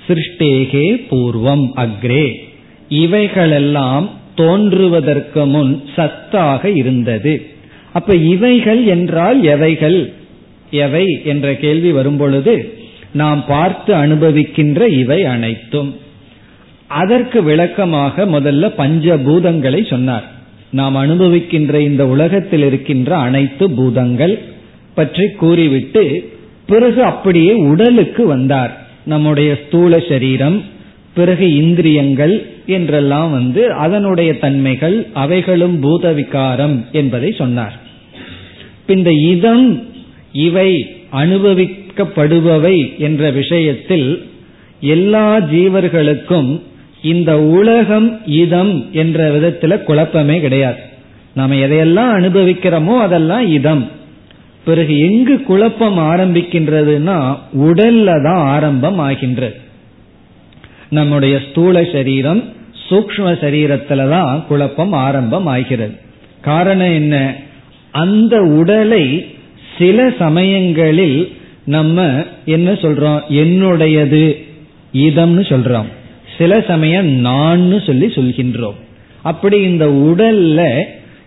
சிருஷ்டேகே 0.08 1.06
பூர்வம் 1.12 1.70
அக்ரே. 1.76 2.45
இவைகளெல்லாம் 2.90 4.10
தோன்றுவதற்கு 4.36 5.46
முன் 5.46 5.84
சத்தாக 5.96 6.76
இருந்தது. 6.76 7.48
அப்ப 7.94 8.16
இவைகள் 8.16 8.86
என்றால் 8.86 9.44
எவைகள்? 9.44 10.14
எவை 10.70 11.22
என்ற 11.24 11.56
கேள்வி 11.56 11.92
வரும்பொழுது 11.92 12.74
நாம் 13.12 13.46
பார்த்து 13.48 13.94
அனுபவிக்கின்ற 13.94 14.88
இவை 14.88 15.24
அனைத்தும். 15.24 15.96
அதற்கு 16.88 17.44
விளக்கமாக 17.44 18.26
முதல்ல 18.26 18.72
பஞ்சபூதங்களை 18.78 19.90
சொன்னார். 19.90 20.24
நாம் 20.70 20.96
அனுபவிக்கின்ற 20.96 21.80
இந்த 21.80 22.08
உலகத்தில் 22.08 22.64
இருக்கின்ற 22.64 23.18
அனைத்து 23.18 23.72
பூதங்கள் 23.72 24.40
பற்றி 24.96 25.30
கூறிவிட்டு 25.30 26.34
பிறகு 26.66 27.04
அப்படியே 27.04 27.54
உடலுக்கு 27.54 28.28
வந்தார். 28.28 28.78
நம்முடைய 29.06 29.58
ஸ்தூல 29.68 30.00
சரீரம் 30.10 30.64
பிறகு 31.16 31.56
இந்திரியங்கள் 31.56 32.48
என்றெல்லாம் 32.66 33.32
வந்து 33.32 33.74
அதனுடைய 33.74 34.38
தன்மைகள் 34.40 35.08
அவைகளும் 35.14 35.80
பூத 35.80 36.12
விகாரம் 36.12 36.86
என்பதை 36.92 37.32
சொன்னார். 37.32 37.76
இந்த 38.88 39.12
இதம் 39.12 39.84
இவை 40.32 40.70
அனுபவிக்கப்படுபவை 41.14 42.98
என்ற 42.98 43.32
விஷயத்தில் 43.32 44.08
எல்லா 44.80 45.40
ஜீவர்களுக்கும் 45.40 46.62
இந்த 47.02 47.40
உலகம் 47.40 48.22
இதம் 48.26 48.86
என்ற 48.92 49.32
விதத்தில் 49.32 49.84
குழப்பமே 49.84 50.40
கிடையாது. 50.40 50.82
நாம 51.34 51.56
எதையெல்லாம் 51.56 52.12
அனுபவிக்கிறோமோ 52.20 52.96
அதெல்லாம் 52.98 53.46
இதம். 53.52 53.84
பிறகு 54.66 55.00
எங்கு 55.00 55.42
குழப்பம் 55.42 55.98
ஆரம்பிக்கின்றதுன்னா 55.98 57.18
உடல்ல 57.60 58.24
தான் 58.24 58.42
ஆரம்பம் 58.46 59.00
ஆகின்றது. 59.00 59.58
நம்முடைய 60.90 61.42
ஸ்தூல 61.50 61.84
சரீரம் 61.84 62.44
சூக்ம 62.90 63.18
சரீரத்துல 63.18 64.10
தான் 64.10 64.46
குழப்பம் 64.48 64.92
ஆரம்பம் 64.92 65.46
ஆகிறது 65.46 65.96
காரணம் 66.42 66.94
என்ன? 66.94 67.36
அந்த 67.92 68.42
உடலை 68.42 69.26
சில 69.78 70.14
சமயங்களில் 70.20 71.32
நம்ம 71.66 72.26
என்ன 72.46 72.72
சொல்றோம்? 72.72 73.22
என்னுடையது 73.30 74.46
இதம்னு 74.94 75.42
சொல்றோம். 75.42 75.86
சில 76.38 76.62
சமயம் 76.62 77.26
நான்னு 77.26 77.86
சொல்லி 77.86 78.06
சொல்கின்றோம். 78.06 78.76
அப்படி 79.22 79.62
இந்த 79.62 79.86
உடல்ல 79.86 80.84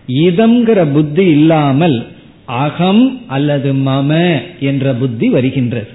இதம்ங்கிற 0.07 0.93
புத்தி 0.93 1.25
இல்லாமல் 1.25 2.07
அகம் 2.45 3.21
அல்லது 3.27 3.73
மம 3.73 4.41
என்ற 4.59 4.93
புத்தி 4.93 5.29
வருகின்றது. 5.29 5.89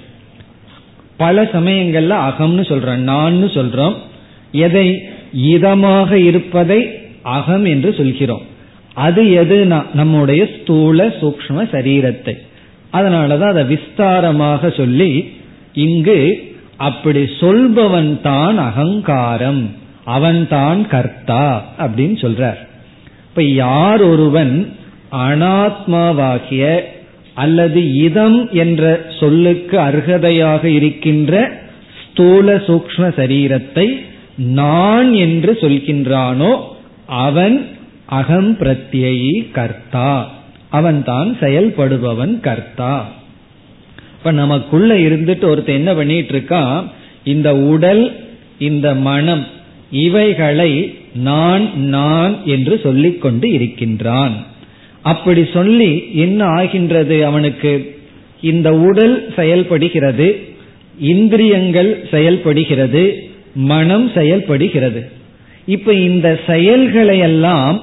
பல 1.17 1.43
சமயங்கள்ல 1.43 2.15
அகம்னு 2.29 2.65
சொல்றோம் 2.71 3.03
நான்னு 3.11 3.47
சொல்றோம். 3.57 3.95
எதை 4.53 5.03
இதமாக 5.53 6.13
இருப்பதை 6.13 6.81
அகம் 7.23 7.65
என்று 7.65 7.95
சொல்கிறோம். 7.95 8.43
அது 8.95 9.33
எது 9.33 9.67
நம்முடைய 9.95 10.49
ஸ்தூல 10.55 11.07
சூக்ம 11.07 11.69
சரீரத்தை. 11.73 12.35
அதனாலதான் 12.93 13.53
அதை 13.53 13.65
விஸ்தாரமாக 13.65 14.77
சொல்லி 14.77 15.33
இங்கு 15.73 16.53
அப்படி 16.77 17.23
சொல்பவன் 17.41 18.21
தான் 18.21 18.59
அகங்காரம் 18.59 19.75
அவன்தான் 20.05 20.87
கர்த்தா 20.87 21.65
அப்படின்னு 21.79 22.17
சொல்றார். 22.25 22.61
இப்ப 23.29 23.43
யார் 23.43 24.03
ஒருவன் 24.03 24.73
அனாத்மாவாகிய 25.13 26.81
அல்லது 27.35 27.81
இதம் 27.95 28.53
என்ற 28.53 29.07
சொல்லுக்கு 29.21 29.79
அர்ஹதையாக 29.79 30.65
இருக்கின்ற 30.65 31.63
ஸ்தூல 32.01 32.55
சூக்ம 32.55 32.97
சரீரத்தை 32.97 33.87
நான் 34.37 35.13
என்று 35.15 35.53
சொல்கின்றானோ 35.61 36.53
அவன் 37.07 37.57
அகம் 38.07 38.57
பிரத்யி 38.61 39.51
கர்த்தா. 39.53 40.31
அவன்தான் 40.71 41.37
செயல்படுபவன் 41.41 42.41
கர்த்தா. 42.41 42.95
இப்ப 44.19 44.33
நமக்குள்ள 44.33 44.95
இருந்துட்டு 44.95 45.45
ஒருத்தர் 45.51 45.81
என்ன 45.81 45.95
பண்ணிட்டு 45.95 46.39
இருக்கான் 46.39 46.85
இந்த 47.25 47.57
உடல் 47.57 48.03
இந்த 48.59 48.95
மனம் 48.95 49.47
இவைகளை 49.91 50.73
நான் 51.15 51.65
நான் 51.79 52.35
என்று 52.45 52.81
சொல்லிக்கொண்டு 52.83 53.51
இருக்கின்றான். 53.51 54.35
அப்படி 55.05 55.43
சொல்லி 55.53 55.91
என்ன 56.15 56.45
ஆகின்றது 56.45 57.27
அவனுக்கு? 57.27 57.73
இந்த 58.41 58.75
உடல் 58.75 59.33
செயல்படுகிறது 59.37 60.29
இந்திரியங்கள் 61.01 62.09
செயல்படுகிறது 62.11 63.03
மனம் 63.55 64.11
செயல்படுகிறது. 64.15 65.01
இப்ப 65.67 65.93
இந்த 65.93 66.41
செயல்களை 66.47 67.19
எல்லாம் 67.19 67.81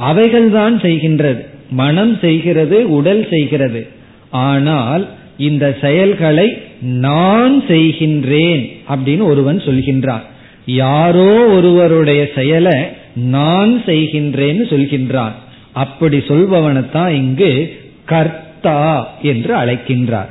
அவைகள்தான் 0.00 0.76
செய்கின்றது. 0.84 1.40
மனம் 1.70 2.18
செய்கிறது 2.20 2.90
உடல் 2.90 3.26
செய்கிறது. 3.30 3.86
ஆனால் 4.30 5.08
இந்த 5.38 5.76
செயல்களை 5.80 6.48
நான் 6.80 7.62
செய்கின்றேன் 7.68 8.64
அப்படின்னு 8.88 9.22
ஒருவன் 9.22 9.58
சொல்கின்றான். 9.58 10.24
யாரோ 10.66 11.30
ஒருவருடைய 11.46 12.28
செயலை 12.34 12.78
நான் 13.14 13.82
செய்கின்றேன்னு 13.86 14.64
சொல்கின்றான். 14.72 15.32
அப்படி 15.72 16.18
சொல்பவனைத்தான் 16.18 17.08
இங்கு 17.08 17.80
கர்த்தா 18.04 19.08
என்று 19.22 19.56
அழைக்கின்றார். 19.56 20.30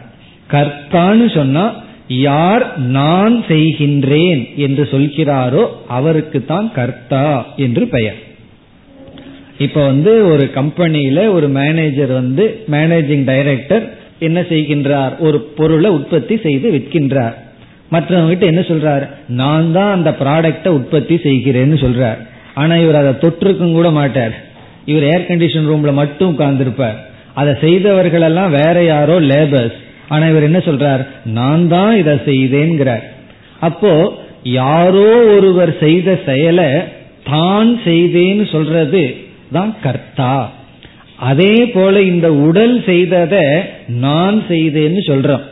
கர்த்தான்னு 0.51 1.36
சொன்னா 1.36 1.73
யார் 2.08 2.80
நான் 2.80 3.45
செய்கின்றேன் 3.47 4.56
என்று 4.56 4.88
சொல்கிறாரோ 4.91 5.67
அவருக்கு 5.88 6.45
தான் 6.45 6.71
கர்த்தா 6.71 7.45
என்று 7.56 7.88
பெயர். 7.88 8.15
இப்ப 9.58 9.86
வந்து 9.86 10.27
ஒரு 10.27 10.51
கம்பெனியில 10.56 11.32
ஒரு 11.32 11.47
மேனேஜர் 11.47 12.12
வந்து 12.12 12.63
மேனேஜிங் 12.71 13.23
டைரக்டர் 13.23 13.97
என்ன 14.19 14.41
செய்கின்றார்? 14.41 15.17
ஒரு 15.17 15.39
பொருளை 15.39 15.89
உற்பத்தி 15.89 16.38
செய்து 16.38 16.71
விற்கின்றார். 16.71 17.34
மற்றவங்கிட்ட 17.91 18.39
என்ன 18.39 18.62
சொல்றார்? 18.62 19.10
நான் 19.27 19.71
தான் 19.71 19.91
அந்த 19.91 20.15
ப்ராடக்டை 20.19 20.67
உற்பத்தி 20.67 21.15
செய்கிறேன்னு 21.15 21.77
சொல்றார். 21.86 22.17
ஆனா 22.54 22.75
இவர் 22.75 22.95
அதை 22.95 23.12
தொற்றுக்கும் 23.12 23.71
கூட 23.71 23.91
மாட்டார். 23.91 24.49
இவர் 24.89 25.06
ஏர் 25.13 25.28
கண்டிஷன் 25.30 25.67
ரூம்ல 25.72 25.91
மட்டும் 26.02 26.32
உட்கார்ந்துருப்பார். 26.34 26.98
அதை 27.39 27.52
செய்தவர்கள் 27.65 28.26
எல்லாம் 28.30 28.56
வேற 28.60 28.78
யாரோ 28.94 29.17
லேபர்ஸ் 29.32 29.78
ஆனா 30.13 30.24
இவர் 30.32 30.48
என்ன 30.48 30.60
சொல்றார்? 30.70 31.04
நான் 31.39 31.63
தான் 31.76 31.94
இதை 32.02 32.15
செய்தேங்கிறார் 32.30 33.06
அப்போ 33.67 33.94
யாரோ 34.44 35.10
ஒருவர் 35.36 35.74
செய்த 35.84 36.10
செயலை 36.26 36.70
தான் 37.30 37.70
செய்தேன்னு 37.86 38.46
சொல்றது 38.56 39.04
தான் 39.56 39.74
கர்த்தா. 39.84 40.34
அதே 41.30 41.56
போல 41.74 41.96
இந்த 42.12 42.28
உடல் 42.48 42.76
செய்ததை 42.89 43.46
நான் 44.06 44.38
செய்தேன்னு 44.52 45.02
சொல்றோம். 45.10 45.44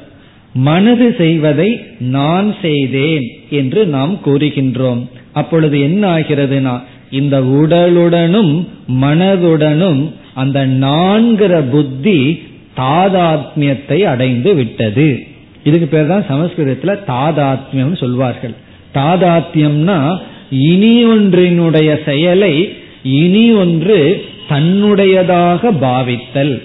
மனது 0.68 1.08
செய்வதை 1.20 1.70
நான் 2.16 2.48
செய்தேன் 2.62 3.26
என்று 3.60 3.82
நாம் 3.96 4.14
கூறுகின்றோம். 4.26 5.02
அப்பொழுது 5.40 5.76
என்ன 5.88 6.04
ஆகிறதுனா 6.18 6.74
இந்த 7.10 7.42
உடலுடனும் 7.42 8.68
மனதுடனும் 9.02 10.10
அந்த 10.34 10.66
நான்கிற 10.66 11.62
புத்தி 11.62 12.44
தாதாத்மியத்தை 12.78 14.02
அடைந்து 14.04 14.56
விட்டது. 14.56 15.24
இதுக்கு 15.64 15.88
பேர் 15.88 16.08
தான் 16.08 16.26
சமஸ்கிருதத்துல 16.30 17.00
தாதாத்மியம் 17.08 17.96
சொல்வார்கள். 17.96 18.54
தாதாத்மியம்னா 18.94 20.20
இனி 20.50 21.06
ஒன்றினுடைய 21.06 22.04
செயலை 22.06 22.74
இனி 23.04 23.54
ஒன்று 23.54 24.26
தன்னுடையதாக 24.50 25.72
பாவித்தல். 25.82 26.62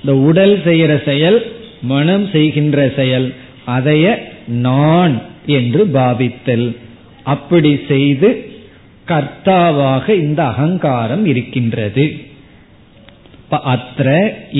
இந்த 0.00 0.14
உடல் 0.16 0.62
செய்கிற 0.64 1.02
செயல் 1.04 1.52
மனம் 1.82 2.28
செய்கின்ற 2.32 2.92
செயல் 2.96 3.34
அதைய 3.66 4.18
நான் 4.46 5.20
என்று 5.46 5.86
பாவித்தல். 5.86 6.76
அப்படி 7.22 7.78
செய்து 7.88 8.51
கர்த்தாவாக 9.12 10.08
இந்த 10.24 10.42
அகங்காரம் 10.44 11.24
இருக்கின்றது. 11.26 12.04
அத்த 13.72 14.10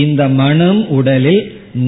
இந்த 0.04 0.22
மனம் 0.28 0.80
உடலில் 0.88 1.42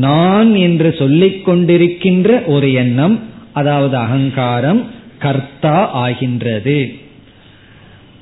நான் 0.05 0.51
என்று 0.67 0.91
சொல்லிக் 0.99 1.43
கொண்டிருக்கின்ற 1.47 2.29
ஒரு 2.47 2.69
எண்ணம் 2.73 3.17
அதாவது 3.53 3.97
அகங்காரம் 3.97 4.81
கர்த்தா 5.19 5.79
ஆகின்றது. 6.05 6.79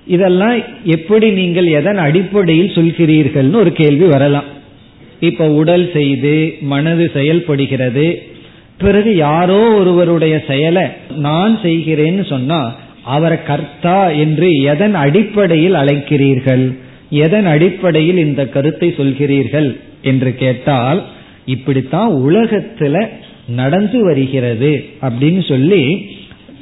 இதெல்லாம் 0.06 0.56
எப்படி 0.84 1.30
நீங்கள் 1.30 1.68
எதன் 1.80 2.00
அடிப்படையில் 2.06 2.74
சொல்கிறீர்கள்னு 2.76 3.62
ஒரு 3.62 3.72
கேள்வி 3.72 4.06
வரலாம். 4.06 4.48
இப்ப 5.20 5.48
உடல் 5.60 5.86
செய்து 5.92 6.34
மனது 6.60 7.04
செயல்படுகிறது 7.14 8.06
பிறகு 8.78 9.10
யாரோ 9.16 9.60
ஒருவருடைய 9.80 10.44
செயலை 10.46 10.82
நான் 11.16 11.58
செய்கிறேன்னு 11.62 12.24
சொன்னா 12.28 12.60
அவரை 13.02 13.42
கர்த்தா 13.42 14.08
என்று 14.08 14.54
எதன் 14.54 14.94
அடிப்படையில் 14.94 15.72
அழைக்கிறீர்கள்? 15.72 16.76
எதன் 17.10 17.46
அடிப்படையில் 17.46 18.16
இந்த 18.16 18.48
கருத்தை 18.48 18.88
சொல்கிறீர்கள்? 18.88 19.76
என்று 20.02 20.34
கேட்டால் 20.34 21.04
இப்படித்தான் 21.46 22.10
உலகத்துல 22.10 23.08
நடந்து 23.46 24.04
வருகிறது 24.04 24.84
அப்படின்னு 25.00 25.48
சொல்லி 25.48 26.06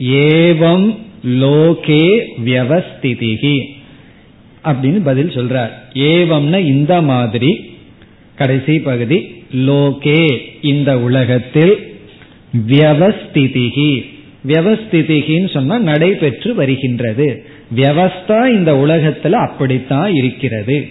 ஏவம் 0.01 0.97
லோகே 1.27 2.21
வியவஸ்திதிகி 2.45 3.63
அப்படின்னு 4.65 5.01
பதில் 5.05 5.29
சொல்றார். 5.29 5.71
ஏவம்னா 5.95 6.59
இந்த 6.59 7.01
மாதிரி 7.01 7.69
கடைசி 8.35 8.79
பகுதி 8.79 9.45
லோகே 9.57 10.37
இந்த 10.63 10.99
உலகத்தில் 10.99 11.79
வியவஸ்திதிகி 12.69 14.05
வியவஸ்திதிகின்னு 14.47 15.53
சொன்னா 15.53 15.79
நடைபெற்று 15.79 16.55
வருகின்றது. 16.55 17.45
வியவஸ்தா 17.77 18.47
இந்த 18.47 18.73
உலகத்துல 18.73 19.31
அப்படித்தான் 19.31 20.15
இருக்கிறது. 20.15 20.89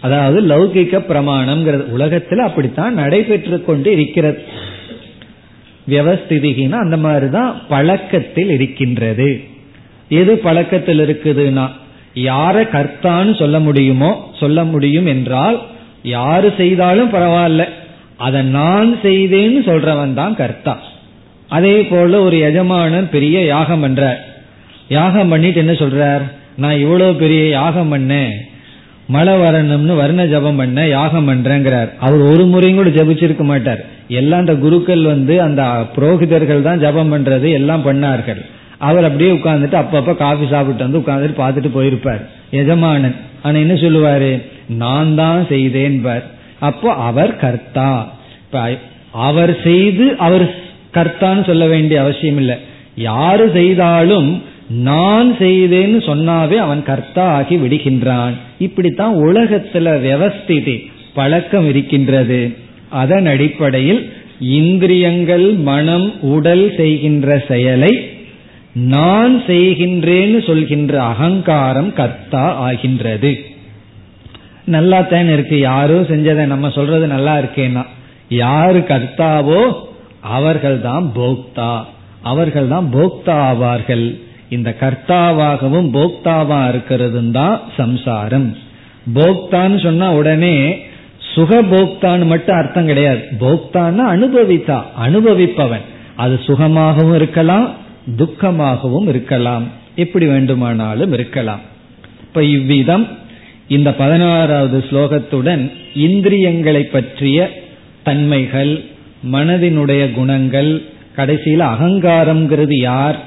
அதாவது 0.00 0.40
லௌகிக்க 0.42 1.04
பிரமாணம்ங்கிறது 1.08 1.84
உலகத்துல 1.98 2.36
அப்படித்தான் 2.36 2.94
நடைபெற்று 2.94 3.64
கொண்டு 3.64 3.92
இருக்கிறது. 3.92 4.42
வியவஸ்திதிகின்னா 5.88 6.72
அந்த 6.72 6.96
மாதிரிதான் 6.96 7.62
பழக்கத்தில் 7.68 8.50
இருக்கின்றது. 8.50 9.40
எது 10.08 10.38
பழக்கத்தில் 10.38 10.98
இருக்குதுன்னா 10.98 11.68
யார 12.14 12.54
கர்த்தான்னு 12.72 13.38
சொல்ல 13.38 13.60
முடியுமோ 13.60 14.32
சொல்ல 14.40 14.64
முடியும் 14.64 15.06
என்றால் 15.06 15.62
யாரு 16.02 16.52
செய்தாலும் 16.56 17.12
பரவாயில்ல. 17.12 17.64
அதை 18.16 18.42
நான் 18.42 18.96
செய்தேன்னு 19.02 19.62
சொல்றவன் 19.66 20.14
தான் 20.14 20.36
கர்த்தா. 20.36 20.82
அதே 21.56 21.76
போல 21.90 22.20
ஒரு 22.26 22.36
எஜமானன் 22.48 23.08
பெரிய 23.14 23.36
யாகம் 23.54 23.82
பண்றார் 23.84 24.20
யாகம் 24.98 25.32
பண்ணிட்டு 25.32 25.58
என்ன 25.62 25.72
சொல்றார்? 25.72 26.24
நான் 26.62 26.82
இவ்வளவு 26.84 27.12
பெரிய 27.22 27.42
யாகம் 27.48 27.90
பண்ணேன். 27.92 28.32
மழை 29.14 29.34
வரணும்னு 29.34 29.94
வர்ண 30.00 30.24
ஜபம் 30.32 30.58
பண்ண 30.60 30.86
யாகம் 30.88 31.28
பண்றேங்கிறார். 31.28 31.90
அவர் 31.98 32.22
ஒரு 32.32 32.44
முறையும் 32.52 32.78
கூட 32.80 32.90
ஜபிச்சிருக்க 32.98 33.44
மாட்டார். 33.50 33.82
எல்லாம் 34.08 34.42
அந்த 34.42 34.54
குருக்கள் 34.64 35.02
வந்து 35.12 35.34
அந்த 35.46 35.62
புரோகிதர்கள் 35.94 36.66
தான் 36.68 36.82
ஜபம் 36.84 37.12
பண்றது 37.12 37.48
எல்லாம் 37.58 37.86
பண்ணார்கள். 37.86 38.40
அவர் 38.88 39.06
அப்படியே 39.08 39.30
உட்கார்ந்துட்டு 39.30 39.78
அப்பப்ப 39.82 40.14
காஃபி 40.14 40.46
சாப்பிட்டு 40.50 40.84
வந்து 40.86 41.00
உட்கார்ந்துட்டு 41.02 41.40
பார்த்துட்டு 41.42 41.70
போயிருப்பார். 41.78 42.22
எஜமானன். 42.50 43.16
ஆனா 43.42 43.56
என்ன 43.64 43.74
சொல்லுவாரு? 43.82 44.32
நான் 44.84 45.12
தான் 45.14 45.46
செய்தேன் 45.48 45.98
அப்போ 46.68 46.88
அவர் 47.08 47.34
கர்த்தா. 47.42 47.90
இப்ப 48.44 48.62
அவர் 49.28 49.52
செய்து 49.62 50.06
அவர் 50.26 50.44
கர்த்தான்னு 50.94 51.46
சொல்ல 51.46 51.66
வேண்டிய 51.66 52.00
அவசியம் 52.00 52.36
இல்லை. 52.36 52.56
யாரு 52.96 53.50
செய்தாலும் 53.52 54.42
நான் 54.68 55.32
செய்தேன்னு 55.32 56.00
சொன்னாவே 56.08 56.56
அவன் 56.56 56.82
கர்த்தா 56.82 57.24
ஆகி 57.32 57.56
விடுகின்றான். 57.56 58.34
இப்படித்தான் 58.58 59.14
உலகத்துல 59.14 59.86
வியவஸ்திதி 60.04 60.86
பழக்கம் 61.14 61.68
இருக்கின்றது. 61.68 62.56
அதன் 62.88 63.26
அடிப்படையில் 63.26 64.12
இந்திரியங்கள் 64.40 65.46
மனம் 65.52 66.20
உடல் 66.20 66.74
செய்கின்ற 66.76 67.44
செயலை 67.48 68.10
நான் 68.72 69.42
செய்கின்றேன்னு 69.46 70.46
சொல்கின்ற 70.46 71.02
அகங்காரம் 71.02 71.92
கர்த்தா 71.92 72.54
ஆகின்றது. 72.54 73.38
நல்லா 74.64 75.00
தான் 75.00 75.32
இருக்கு. 75.32 75.58
யாரும் 75.60 76.08
செஞ்சதை 76.08 76.46
நம்ம 76.46 76.70
சொல்றது 76.70 77.06
நல்லா 77.06 77.38
இருக்கேன்னா 77.38 77.84
யாரு 78.28 78.78
கர்த்தாவோ 78.78 79.88
அவர்கள்தான் 80.20 81.12
போக்தா. 81.14 81.84
அவர்கள் 82.22 82.68
தான் 82.68 82.90
போக்தா 82.92 83.36
ஆவார்கள் 83.50 84.20
இந்த 84.48 84.76
கர்த்தாவாகவும் 84.80 85.88
போக்தாவா 85.92 86.68
இருக்கிறது 86.68 87.30
தான் 87.30 87.60
சம்சாரம். 87.76 88.56
போக்தான்னு 89.14 89.82
சொன்னா 89.82 90.12
உடனே 90.12 90.82
சுகபோக்தான்னு 91.36 92.26
மட்டும் 92.26 92.56
அர்த்தம் 92.56 92.86
கிடையாது. 92.86 93.20
போக்தான்னா 93.40 94.04
அனுபவித்தா 94.14 94.82
அனுபவிப்பவன். 95.06 95.80
அது 96.16 96.40
சுகமாகவும் 96.46 97.14
இருக்கலாம் 97.14 97.74
துக்கமாகவும் 98.16 99.08
இருக்கலாம். 99.08 99.64
எப்படி 99.94 100.26
வேண்டுமானாலும் 100.26 101.12
இருக்கலாம். 101.12 101.60
இப்ப 102.20 102.44
இவ்விதம் 102.44 103.08
இந்த 103.68 103.94
பதினாறாவது 103.94 104.84
ஸ்லோகத்துடன் 104.90 105.72
இந்திரியங்களை 105.94 106.82
பற்றிய 106.82 107.50
தன்மைகள் 108.02 108.89
மனதினுடைய 109.24 110.12
குணங்கள் 110.12 110.84
கடைசியில் 111.16 111.60
அகங்காரம்ங்கிறது 111.60 112.76
யார்? 112.76 113.24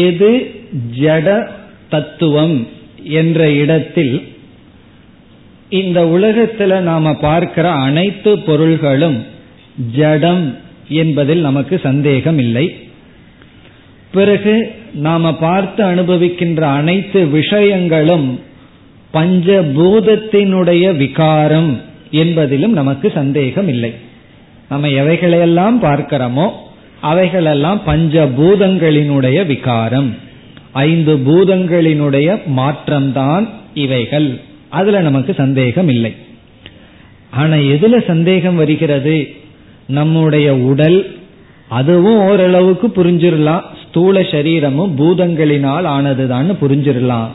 எது 0.00 0.30
ஜட 0.96 1.28
தத்துவம் 1.88 2.56
என்ற 3.18 3.40
இடத்தில் 3.52 4.14
இந்த 5.70 6.00
உலகத்துல 6.06 6.80
நாம 6.80 7.12
பார்க்கிற 7.20 7.66
அனைத்து 7.80 8.30
பொருள்களும் 8.38 9.18
ஜடம் 9.92 10.44
என்பதில் 10.94 11.40
நமக்கு 11.40 11.74
சந்தேகம் 11.80 12.38
இல்லை 12.38 12.66
பிறகு 14.12 14.54
நாம 14.98 15.32
பார்த்து 15.36 15.80
அனுபவிக்கின்ற 15.84 16.62
அனைத்து 16.76 17.20
விஷயங்களும் 17.30 18.28
பஞ்சபூதத்தினுடைய 19.14 20.84
விகாரம் 20.96 21.70
என்பதிலும் 22.12 22.78
நமக்கு 22.80 23.12
சந்தேகம் 23.14 23.68
இல்லை 23.68 23.94
நம்ம 24.68 24.86
எவைகளையெல்லாம் 24.86 25.76
பார்க்கிறோமோ 25.82 26.50
அவைகளெல்லாம் 27.00 27.80
பஞ்சபூதங்களினுடைய 27.86 29.46
விகாரம். 29.46 30.14
ஐந்து 30.72 31.16
பூதங்களினுடைய 31.16 32.40
மாற்றம்தான் 32.56 33.48
இவைகள். 33.74 34.40
அதுல 34.68 35.00
நமக்கு 35.00 35.34
சந்தேகம் 35.34 35.88
இல்லை 35.88 36.14
ஆனா 37.30 37.54
எதுல 37.54 38.06
சந்தேகம் 38.06 38.56
வருகிறது? 38.56 39.28
நம்முடைய 39.86 40.54
உடல் 40.54 41.16
அதுவும் 41.68 42.18
ஓரளவுக்கு 42.18 42.88
புரிஞ்சிடலாம் 42.88 43.62
ஸ்தூல 43.88 44.22
சரீரமும் 44.22 44.98
பூதங்களினால் 44.98 45.86
ஆனதுதான் 45.86 46.56
புரிஞ்சிடலாம் 46.62 47.28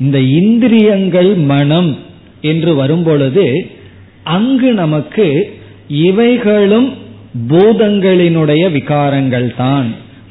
இந்த 0.00 0.18
இந்திரியங்கள் 0.20 1.34
மனம் 1.34 1.98
என்று 2.40 2.74
வரும்பொழுது 2.74 3.70
அங்கு 4.34 4.70
நமக்கு 4.82 5.26
இவைகளும் 6.06 6.88
பூதங்களினுடைய 7.50 8.62
விகாரங்கள் 8.76 9.50
தான் 9.56 9.88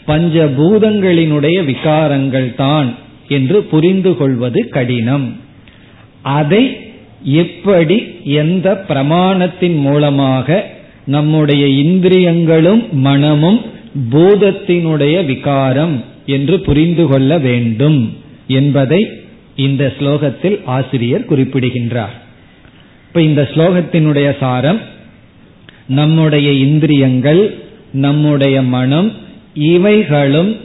பஞ்சபூதங்களினுடைய 0.08 1.58
விகாரங்கள் 1.72 2.50
தான் 2.56 2.90
என்று 3.38 3.58
புரிந்து 3.72 4.12
கொள்வது 4.20 4.60
கடினம். 4.76 5.28
அதை 6.40 6.64
எப்படி 7.42 7.98
எந்த 8.42 8.68
பிரமாணத்தின் 8.90 9.78
மூலமாக 9.88 10.58
நம்முடைய 11.16 11.64
இந்திரியங்களும் 11.84 12.82
மனமும் 13.08 13.60
பூதத்தினுடைய 14.12 15.16
விகாரம் 15.26 15.96
என்று 16.36 16.56
புரிந்து 16.68 17.06
கொள்ள 17.12 17.38
வேண்டும் 17.48 18.00
என்பதை 18.60 19.02
இந்த 19.66 19.84
ஸ்லோகத்தில் 19.98 20.58
ஆசிரியர் 20.78 21.30
குறிப்பிடுகின்றார். 21.32 22.18
இப்ப 23.10 23.22
இந்த 23.22 23.50
ஸ்லோகத்தினுடைய 23.54 24.38
சாரம் 24.40 24.80
நம்முடைய 25.88 26.52
இந்திரியங்கள் 26.52 27.58
நம்முடைய 27.92 28.62
மனம் 28.62 29.14
இவைகளும் 29.54 30.58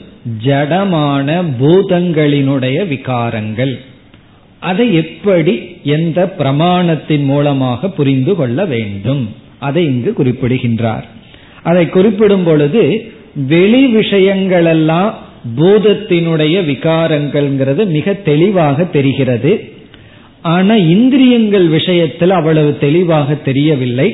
ஜடமான 0.45 1.43
பூதங்களினுடைய 1.59 2.87
விகாரங்கள். 2.87 3.77
அதை 4.59 4.93
எப்படி 4.93 5.77
எந்த 5.83 6.35
பிரமாணத்தின் 6.39 7.23
மூலமாக 7.23 7.89
புரிந்து 7.89 8.35
கொள்ள 8.35 8.65
வேண்டும்? 8.65 9.35
அதை 9.59 9.85
இங்கு 9.85 10.13
குறிப்பிடுகின்றார். 10.13 11.05
அதை 11.63 11.89
குறிப்பிடும் 11.89 12.43
பொழுது 12.43 13.11
வெளி 13.33 13.95
விஷயங்களெல்லாம் 13.95 15.13
பூதத்தினுடைய 15.57 16.55
விகாரங்கள்ங்கிறது 16.71 17.85
மிக 17.85 18.13
தெளிவாக 18.13 18.83
தெரிகிறது. 18.83 19.73
ஆனா 20.53 20.75
இந்திரியங்கள் 20.75 21.67
விஷயத்தில் 21.67 22.29
அவ்வளவு 22.29 22.71
தெளிவாக 22.77 23.35
தெரியவில்லை. 23.47 24.09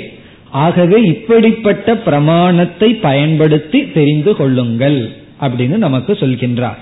ஆகவே 0.66 0.98
இப்படிப்பட்ட 1.04 1.96
பிரமாணத்தை 1.96 2.90
பயன்படுத்தி 3.08 3.80
தெரிந்து 3.92 4.32
கொள்ளுங்கள் 4.36 5.00
அப்படின்னு 5.40 5.78
நமக்கு 5.86 6.14
சொல்கின்றார். 6.14 6.80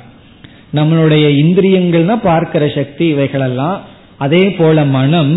நம்மளுடைய 0.78 1.26
இந்திரியங்கள்னா 1.44 2.16
பார்க்கிற 2.24 2.64
சக்தி 2.76 3.06
இவைகளெல்லாம் 3.08 3.80
அதே 4.18 4.44
போல 4.50 4.86
மனம் 4.98 5.32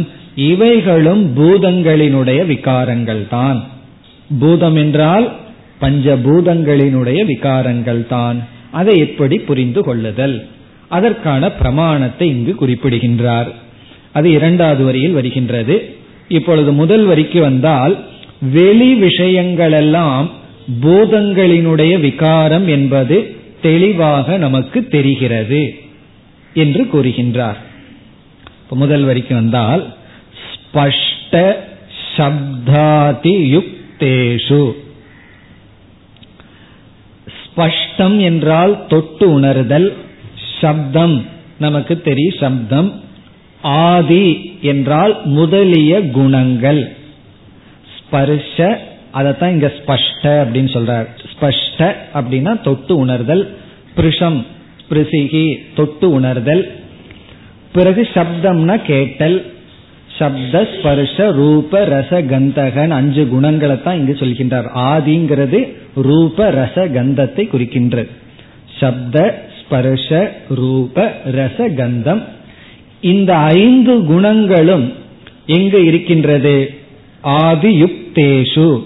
இவைகளும் 0.50 1.22
பூதங்களினுடைய 1.38 2.40
விகாரங்கள் 2.52 3.22
தான். 3.28 3.60
பூதம் 4.40 4.76
என்றால் 4.76 5.26
பஞ்சபூதங்களினுடைய 5.80 7.20
விகாரங்கள் 7.32 8.02
தான். 8.06 8.38
அதை 8.70 8.94
எப்படி 8.98 9.36
புரிந்து 9.48 9.80
கொள்ளுதல்? 9.82 10.36
அதற்கான 10.88 11.50
பிரமாணத்தை 11.52 12.26
இங்கு 12.28 12.52
குறிப்பிடுகின்றார். 12.54 13.50
அது 14.12 14.30
இரண்டாவது 14.30 14.84
வரியில் 14.84 15.12
வருகின்றது. 15.12 15.94
இப்பொழுது 16.28 16.72
முதல் 16.72 17.04
வரிக்கு 17.04 17.40
வந்தால் 17.40 17.94
வெளி 18.40 18.90
விஷயங்களெல்லாம் 19.02 20.26
பூதங்களினுடைய 20.82 22.00
விகாரம் 22.00 22.68
என்பது 22.68 23.16
தெளிவாக 23.62 24.36
நமக்கு 24.36 24.78
தெரிகிறது 24.88 25.62
என்று 26.54 26.82
கூறுகின்றார். 26.92 27.60
முதல் 28.70 29.04
வரிக்கு 29.04 29.34
வந்தால் 29.34 29.82
ஸ்பஷ்ட 30.48 31.34
சப்தாதி 32.16 33.34
யுக்தேஷு 33.54 34.62
ஸ்பஷ்டம் 37.38 38.16
என்றால் 38.20 38.86
தொட்டு 38.86 39.32
உணர்தல் 39.32 39.88
சப்தம் 40.60 41.16
நமக்கு 41.58 41.94
தெரியும் 42.00 42.40
சப்தம். 42.40 42.90
ஆதி 43.62 44.58
என்றால் 44.62 45.20
முதலிய 45.24 46.10
குணங்கள். 46.10 46.96
ஸ்பர்ஷ 47.98 48.78
அதைத்தான் 49.10 49.50
இங்க 49.50 49.72
ஸ்பஷ்ட 49.78 50.22
அப்படின்னு 50.22 50.70
சொல்றார். 50.72 51.06
ஸ்பஷ்ட 51.32 51.94
அப்படின்னா 52.14 52.60
தொட்டு 52.60 52.96
உணர்தல். 52.96 53.56
பிருஷம் 53.96 54.44
பிரிசிகி 54.90 55.56
தொட்டு 55.74 56.10
உணர்தல். 56.10 56.72
பிறகு 57.72 58.08
சப்தம்னா 58.14 58.82
கேட்டல். 58.82 59.52
சப்த 60.18 60.68
ஸ்பர்ஷ 60.74 61.30
ரூப 61.30 61.84
ரச 61.84 62.26
கந்தகன் 62.26 62.90
அஞ்சு 62.90 63.28
குணங்களை 63.28 63.82
தான் 63.82 63.96
இங்கு 63.96 64.16
சொல்கின்றார். 64.18 64.68
ஆதிங்கிறது 64.74 65.72
ரூப 65.94 66.50
ரச 66.50 66.86
கந்தத்தை 66.86 67.48
குறிக்கின்றது. 67.52 68.08
சப்த 68.78 69.44
ஸ்பர்ஷ 69.60 70.32
ரூப 70.48 71.12
ரச 71.24 71.68
கந்தம். 71.74 72.22
இந்த 73.02 73.36
ஐந்து 73.36 74.04
குணங்களும் 74.04 74.92
எங்கு 75.46 75.84
இருக்கின்றது? 75.84 76.74
ஆதியுக்தேஷு. 77.24 78.82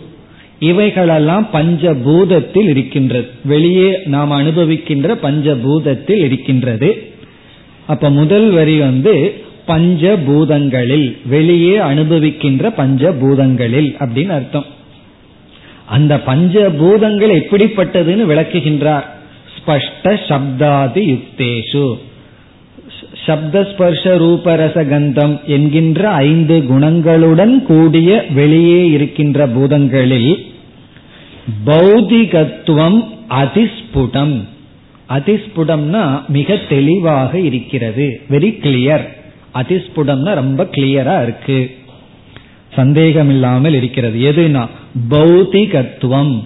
இவைகளெல்லாம் 0.59 1.49
பஞ்சபூதத்தில் 1.53 2.69
இருக்கின்றது. 2.69 3.29
வெளியே 3.45 3.99
நாம் 4.05 4.33
அனுபவிக்கின்ற 4.33 5.15
பஞ்சபூதத்தில் 5.23 6.25
இருக்கின்றது. 6.25 7.11
அப்ப 7.87 8.11
முதல் 8.11 8.51
வரி 8.51 8.79
வந்து 8.79 9.45
பஞ்சபூதங்களில் 9.69 11.17
வெளியே 11.27 11.77
அனுபவிக்கின்ற 11.79 12.73
பஞ்சபூதங்களில் 12.77 13.95
அப்படின்னு 13.99 14.29
அர்த்தம். 14.29 14.65
அந்த 15.87 16.17
பஞ்சபூதங்கள் 16.27 17.43
எப்படிப்பட்டதுன்னு 17.43 18.25
விளக்குகின்றார். 18.33 19.05
ஸ்பஷ்ட 19.57 20.05
சப்தாதி 20.05 21.15
யுக்தேஷு 21.15 21.99
சப்தஸ்பர்ஷ 23.27 24.05
ரூபரச 24.05 24.85
கந்தம் 24.85 25.45
என்கின்ற 25.45 26.09
ஐந்து 26.09 26.65
குணங்களுடன் 26.71 27.63
கூடிய 27.63 28.25
வெளியே 28.35 28.91
இருக்கின்ற 28.91 29.49
பூதங்களில் 29.49 30.37
பௌதிகத்துவம் 31.67 33.05
அதிஸ்புடம். 33.31 34.43
அதிஸ்புடம்னா 35.09 36.27
மிக 36.29 36.57
தெளிவாக 36.69 37.39
இருக்கிறது. 37.39 38.21
வெரி 38.31 38.59
கிளியர் 38.63 39.05
அதிஸ்புடம்னா 39.55 40.35
ரொம்ப 40.35 40.65
கிளியரா 40.65 41.23
இருக்கு. 41.23 41.71
சந்தேகம் 42.75 43.29
இல்லாமல் 43.29 43.75
இருக்கிறது. 43.75 44.33
எதுனா? 44.33 44.67
பௌதிகத்துவம். 45.11 46.45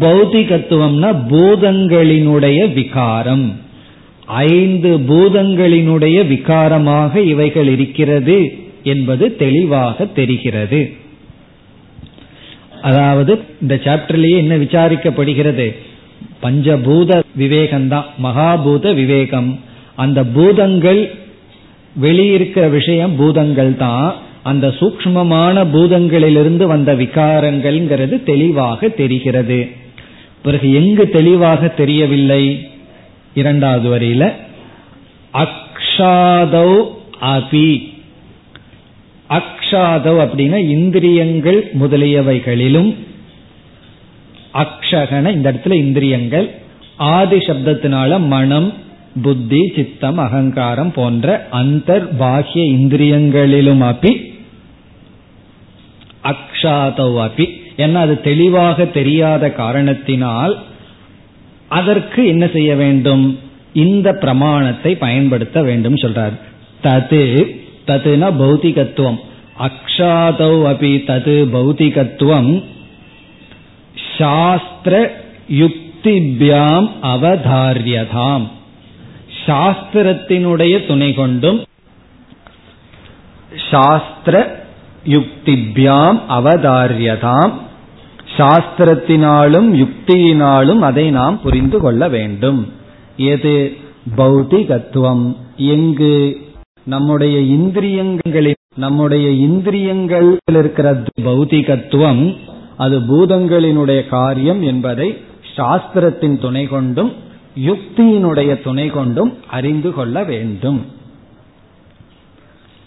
பௌதிகத்துவம்னா 0.00 1.16
பூதங்களினுடைய 1.30 2.72
விகாரம். 2.72 3.56
ஐந்து 4.26 4.98
பூதங்களினுடைய 4.98 6.26
விகாரமாக 6.26 7.16
இவைகள் 7.16 7.68
இருக்கிறது 7.68 8.58
என்பது 8.82 9.36
தெளிவாக 9.36 10.04
தெரிகிறது. 10.04 10.92
அதாவது 12.82 13.38
இந்த 13.62 13.80
சாப்டர்லயே 13.84 14.36
என்ன 14.36 14.56
விசாரிக்கப்படுகிறது? 14.56 15.74
பஞ்சபூத 16.42 17.22
விவேகம்தான் 17.38 18.04
மகாபூத 18.22 18.94
விவேகம். 18.94 19.58
அந்த 19.94 20.24
பூதங்கள் 20.24 21.14
வெளியிருக்கிற 22.00 22.70
விஷயம் 22.70 23.16
பூதங்கள் 23.16 23.76
தான் 23.76 24.14
அந்த 24.42 24.66
சூக்மமான 24.68 25.64
பூதங்களிலிருந்து 25.72 26.64
வந்த 26.66 26.94
விகாரங்கள்ங்கிறது 26.94 28.22
தெளிவாக 28.22 28.88
தெரிகிறது. 28.88 29.68
பிறகு 30.42 30.72
எங்கு 30.72 31.10
தெளிவாக 31.10 31.68
தெரியவில்லை? 31.68 32.70
இரண்டாவது 33.36 33.88
வரியில 33.88 34.24
அக்ஷாதவ் 35.34 36.76
அபி. 37.32 37.68
அக்ஷாதவ் 39.30 40.18
அப்படின்னா 40.24 40.58
இந்திரியங்கள் 40.68 41.60
முதலியவைகளிலும் 41.80 42.90
அக்ஷகன 44.54 45.32
இந்த 45.32 45.52
இடத்துல 45.52 45.74
இந்திரியங்கள் 45.76 46.46
ஆதி 47.10 47.38
சப்தத்தினால 47.38 48.26
மனம் 48.26 48.68
புத்தி 49.22 49.72
சித்தம் 49.76 50.18
அகங்காரம் 50.18 50.92
போன்ற 50.92 51.28
அந்தர் 51.52 52.06
பாகிய 52.16 52.64
இந்திரியங்களிலும் 52.78 53.82
அப்பி 53.86 54.12
அக்ஷாதவ் 56.24 57.18
அப்பி 57.26 57.46
ஏன்னா 57.76 57.98
அது 57.98 58.20
தெளிவாக 58.20 58.84
தெரியாத 58.92 59.50
காரணத்தினால் 59.52 60.54
அதற்கு 61.68 62.26
என்ன 62.26 62.46
செய்ய 62.46 62.74
வேண்டும்? 62.74 63.38
இந்த 63.72 64.12
பிரமாணத்தை 64.12 64.96
பயன்படுத்த 64.96 65.62
வேண்டும் 65.62 65.94
சொல்றார். 65.94 66.40
தது 66.82 67.56
ததுனா 67.86 68.30
பௌத்திகத்துவம். 68.40 69.18
அக்ஷாதௌ 69.58 70.60
அபி 70.72 71.04
தது 71.04 71.48
பௌத்திகத்துவம். 71.52 72.64
சாஸ்திர 74.18 75.14
யுக்திபியாம் 75.52 76.90
அவதாரியதாம். 77.02 78.48
சாஸ்திரத்தினுடைய 79.46 80.86
துணை 80.86 81.14
கொண்டும் 81.14 81.64
சாஸ்திர 83.70 84.64
யுக்திபியாம் 85.06 86.20
அவதாரியதாம். 86.28 87.52
சாஸ்திரத்தினாலும் 88.36 89.86
யுக்தியினாலும் 89.86 90.78
அதை 90.78 91.10
நாம் 91.10 91.40
புரிந்து 91.42 91.78
கொள்ள 91.78 92.08
வேண்டும். 92.08 92.72
எது? 93.16 93.76
பௌதிகத்துவம் 94.16 95.36
எங்கு? 95.56 96.36
நம்முடைய 96.84 97.38
இந்திரியங்களில் 97.38 98.54
நம்முடைய 98.76 99.46
இந்திரியங்களில் 99.46 100.36
இருக்கிற 100.46 101.02
பௌதிகத்துவம் 101.20 102.36
அது 102.76 103.00
பூதங்களினுடைய 103.00 104.08
காரியம் 104.08 104.62
என்பதை 104.62 105.16
சாஸ்திரத்தின் 105.56 106.38
துணை 106.38 106.66
கொண்டும் 106.66 107.12
யுக்தியினுடைய 107.64 108.62
துணை 108.62 108.86
கொண்டும் 108.88 109.38
அறிந்து 109.46 109.92
கொள்ள 109.92 110.24
வேண்டும். 110.24 110.86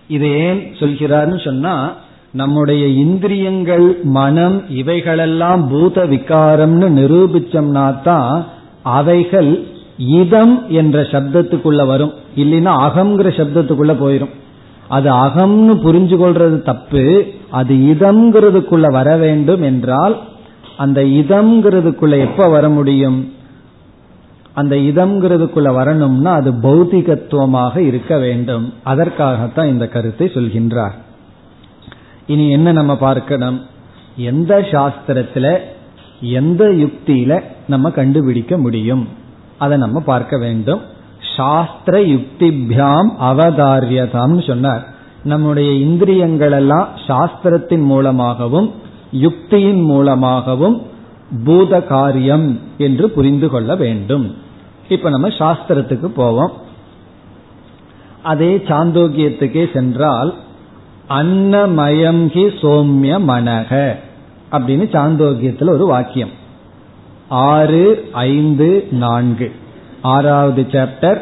இது 0.08 0.28
ஏன் 0.28 0.74
சொல்கிறார்னு 0.80 1.44
சொன்னா 1.44 1.96
நம்முடைய 2.32 2.88
இந்திரியங்கள் 2.88 4.00
மனம் 4.04 4.64
இவைகளெல்லாம் 4.70 5.68
பூத 5.70 6.06
விகாரம்னு 6.06 6.88
நிரூபிச்சோம்னா 7.00 8.02
தான் 8.04 8.46
அவைகள் 8.84 9.64
இதம் 9.98 10.70
என்ற 10.70 11.02
சப்தத்துக்குள்ள 11.02 11.86
வரும். 11.86 12.14
இல்லைன்னா 12.36 12.74
அகம்ங்கிற 12.88 13.30
சப்தத்துக்குள்ள 13.40 13.94
போயிரும். 14.04 14.30
அது 14.88 15.12
அகம்னு 15.12 15.74
புரிஞ்சு 15.86 16.18
கொள்றது 16.18 16.62
தப்பு. 16.62 17.26
அது 17.50 17.76
இதம்ங்கிறதுக்குள்ள 17.76 18.92
வர 18.92 19.18
வேண்டும் 19.18 19.62
என்றால் 19.62 20.20
அந்த 20.78 21.02
இதம்ங்கிறதுக்குள்ள 21.02 22.20
எப்ப 22.20 22.48
வர 22.48 22.70
முடியும்? 22.70 23.34
அந்த 24.54 24.76
இதம்ங்கிறதுக்குள்ள 24.76 25.74
வரணும்னா 25.74 26.32
அது 26.32 26.52
பௌத்திகத்துவமாக 26.52 27.78
இருக்க 27.78 28.18
வேண்டும். 28.18 28.74
அதற்காகத்தான் 28.84 29.68
இந்த 29.68 29.88
கருத்தை 29.88 30.32
சொல்கின்றார். 30.34 30.96
இனி 32.30 32.46
என்ன 32.50 32.72
நம்ம 32.72 32.94
பார்க்கணும்? 32.98 33.58
எந்த 34.16 34.52
சாஸ்திரத்துல 34.72 35.48
எந்த 36.22 36.64
யுக்தியில 36.66 37.44
நம்ம 37.68 37.92
கண்டுபிடிக்க 37.92 38.58
முடியும்? 38.58 39.08
அதை 39.58 39.78
நம்ம 39.78 40.00
பார்க்க 40.00 40.38
வேண்டும். 40.38 40.82
சாஸ்திர 41.36 42.00
யுக்திபியாம் 42.00 43.10
அவதாரியதாம் 43.22 44.48
சொன்னார். 44.48 44.84
நம்முடைய 45.24 45.72
இந்திரியங்கள் 45.72 46.52
எல்லாம் 46.52 46.88
சாஸ்திரத்தின் 47.08 47.84
மூலமாகவும் 47.84 48.74
யுக்தியின் 49.14 49.84
மூலமாகவும் 49.84 50.78
பூத 51.46 51.82
காரியம் 51.82 52.60
என்று 52.78 53.10
புரிந்து 53.10 53.50
கொள்ள 53.50 53.76
வேண்டும். 53.76 54.36
இப்ப 54.90 55.10
நம்ம 55.10 55.28
சாஸ்திரத்துக்கு 55.28 56.06
போவோம். 56.06 56.52
அதே 58.24 58.58
சாந்தோக்கியத்துக்கே 58.58 59.74
சென்றால் 59.74 60.32
அன்னமயம் 61.10 62.22
ஹி 62.34 62.44
சோம்ய 62.62 63.14
மனக 63.30 63.96
அப்படின்னு 64.52 64.86
சாந்தோக்கியத்தில் 64.92 65.70
ஒரு 65.70 65.86
வாக்கியம். 65.86 66.30
ஆறு 67.30 68.10
ஐந்து 68.14 68.88
நான்கு. 68.92 69.52
ஆறாவது 70.02 70.66
சாப்டர் 70.72 71.22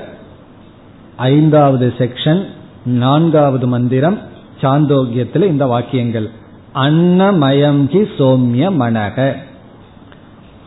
ஐந்தாவது 1.16 1.94
செக்ஷன் 1.98 2.46
நான்காவது 2.86 3.68
மந்திரம் 3.68 4.18
சாந்தோக்கியத்தில் 4.62 5.44
இந்த 5.44 5.66
வாக்கியங்கள். 5.66 6.30
அன்னமயம் 6.76 7.82
ஹி 7.94 8.02
சோம்ய 8.18 8.70
மனக 8.84 9.36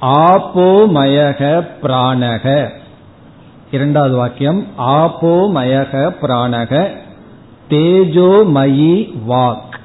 ஆப்போமயக 0.03 1.67
பிராணக 1.83 2.69
இரண்டாவது 3.71 4.17
வாக்கியம் 4.17 4.67
ஆப்போமயக 4.79 6.15
பிராணக 6.23 6.91
தேஜோமயி 7.71 9.19
வாக். 9.29 9.79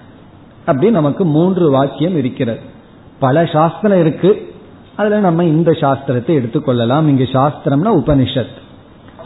அப்படி 0.66 0.90
நமக்கு 0.90 1.26
மூன்று 1.26 1.72
வாக்கியம் 1.72 2.18
இருக்கிறது. 2.18 2.60
பல 3.20 3.46
சாஸ்திரம் 3.46 4.00
இருக்கு. 4.00 4.54
அதுல 4.96 5.20
நம்ம 5.20 5.44
இந்த 5.44 5.72
சாஸ்திரத்தை 5.72 6.38
எடுத்துக்கொள்ளலாம். 6.38 7.08
இங்கு 7.08 7.24
சாஸ்திரம்னா 7.24 8.02
உபனிஷத். 8.04 8.64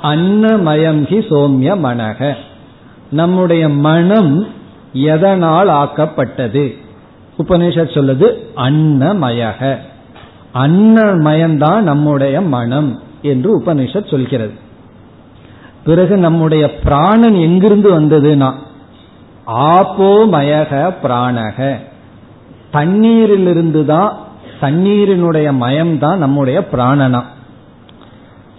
அன்னமயம் 0.04 1.02
ஹி 1.02 1.22
சோம்ய 1.30 1.78
மனக 1.78 2.34
நம்முடைய 3.12 3.70
மனம் 3.70 4.48
எதனால் 4.94 5.68
ஆக்கப்பட்டது? 5.68 6.78
உபனிஷத் 7.38 7.94
சொல்லுது 7.94 8.34
அன்னமயக 8.56 9.78
அன்னமயம்தான் 10.54 11.80
நம்முடைய 11.80 12.42
மனம் 12.42 13.00
என்று 13.22 13.60
உபனிஷத் 13.60 14.10
சொல்கிறது. 14.10 14.54
பிறகு 15.90 16.16
நம்முடைய 16.18 16.64
பிராணன் 16.86 17.38
எங்கிருந்து 17.48 17.90
வந்ததுன்னா 18.00 18.50
ஆப்போமயக 19.76 20.72
பிராணக. 21.04 21.60
தண்ணீரிலிருந்து 22.74 23.82
தான் 23.86 24.12
தண்ணீரினுடைய 24.62 25.48
மயம் 25.64 25.94
தான் 25.98 26.18
நம்முடைய 26.18 26.58
பிராணனா. 26.72 27.22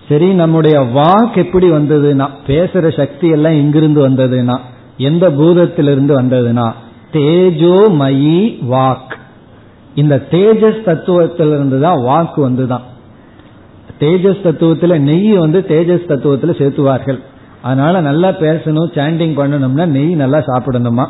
சரி 0.09 0.29
நம்முடைய 0.33 0.77
வாக் 0.97 1.37
எப்படி 1.43 1.67
வந்ததுன்னா 1.71 2.27
பேசுற 2.47 2.85
சக்தி 2.97 3.29
எல்லாம் 3.29 3.59
எங்கிருந்து 3.63 4.01
வந்ததுன்னா 4.09 4.57
எந்த 5.09 5.25
பூதத்திலிருந்து 5.31 6.13
வந்ததுன்னா 6.21 6.67
தேஜோமயி 7.13 8.41
வாக். 8.75 9.15
இந்த 9.95 10.17
தேஜஸ் 10.31 10.87
தத்துவத்திலிருந்து 10.89 11.79
தான் 11.81 12.03
வாக்கு 12.03 12.41
வந்துதான் 12.49 12.87
தேஜஸ் 14.01 14.45
தத்துவத்துல 14.45 14.99
நெய் 14.99 15.33
வந்து 15.33 15.65
தேஜஸ் 15.69 16.11
தத்துவத்துல 16.11 16.53
சேர்த்துவார்கள். 16.61 17.21
அதனால 17.63 18.01
நல்லா 18.01 18.29
பேசணும் 18.29 18.91
சாண்டிங் 18.95 19.35
பண்ணணும்னா 19.41 19.87
நெய் 19.87 20.15
நல்லா 20.15 20.39
சாப்பிடணுமா? 20.39 21.07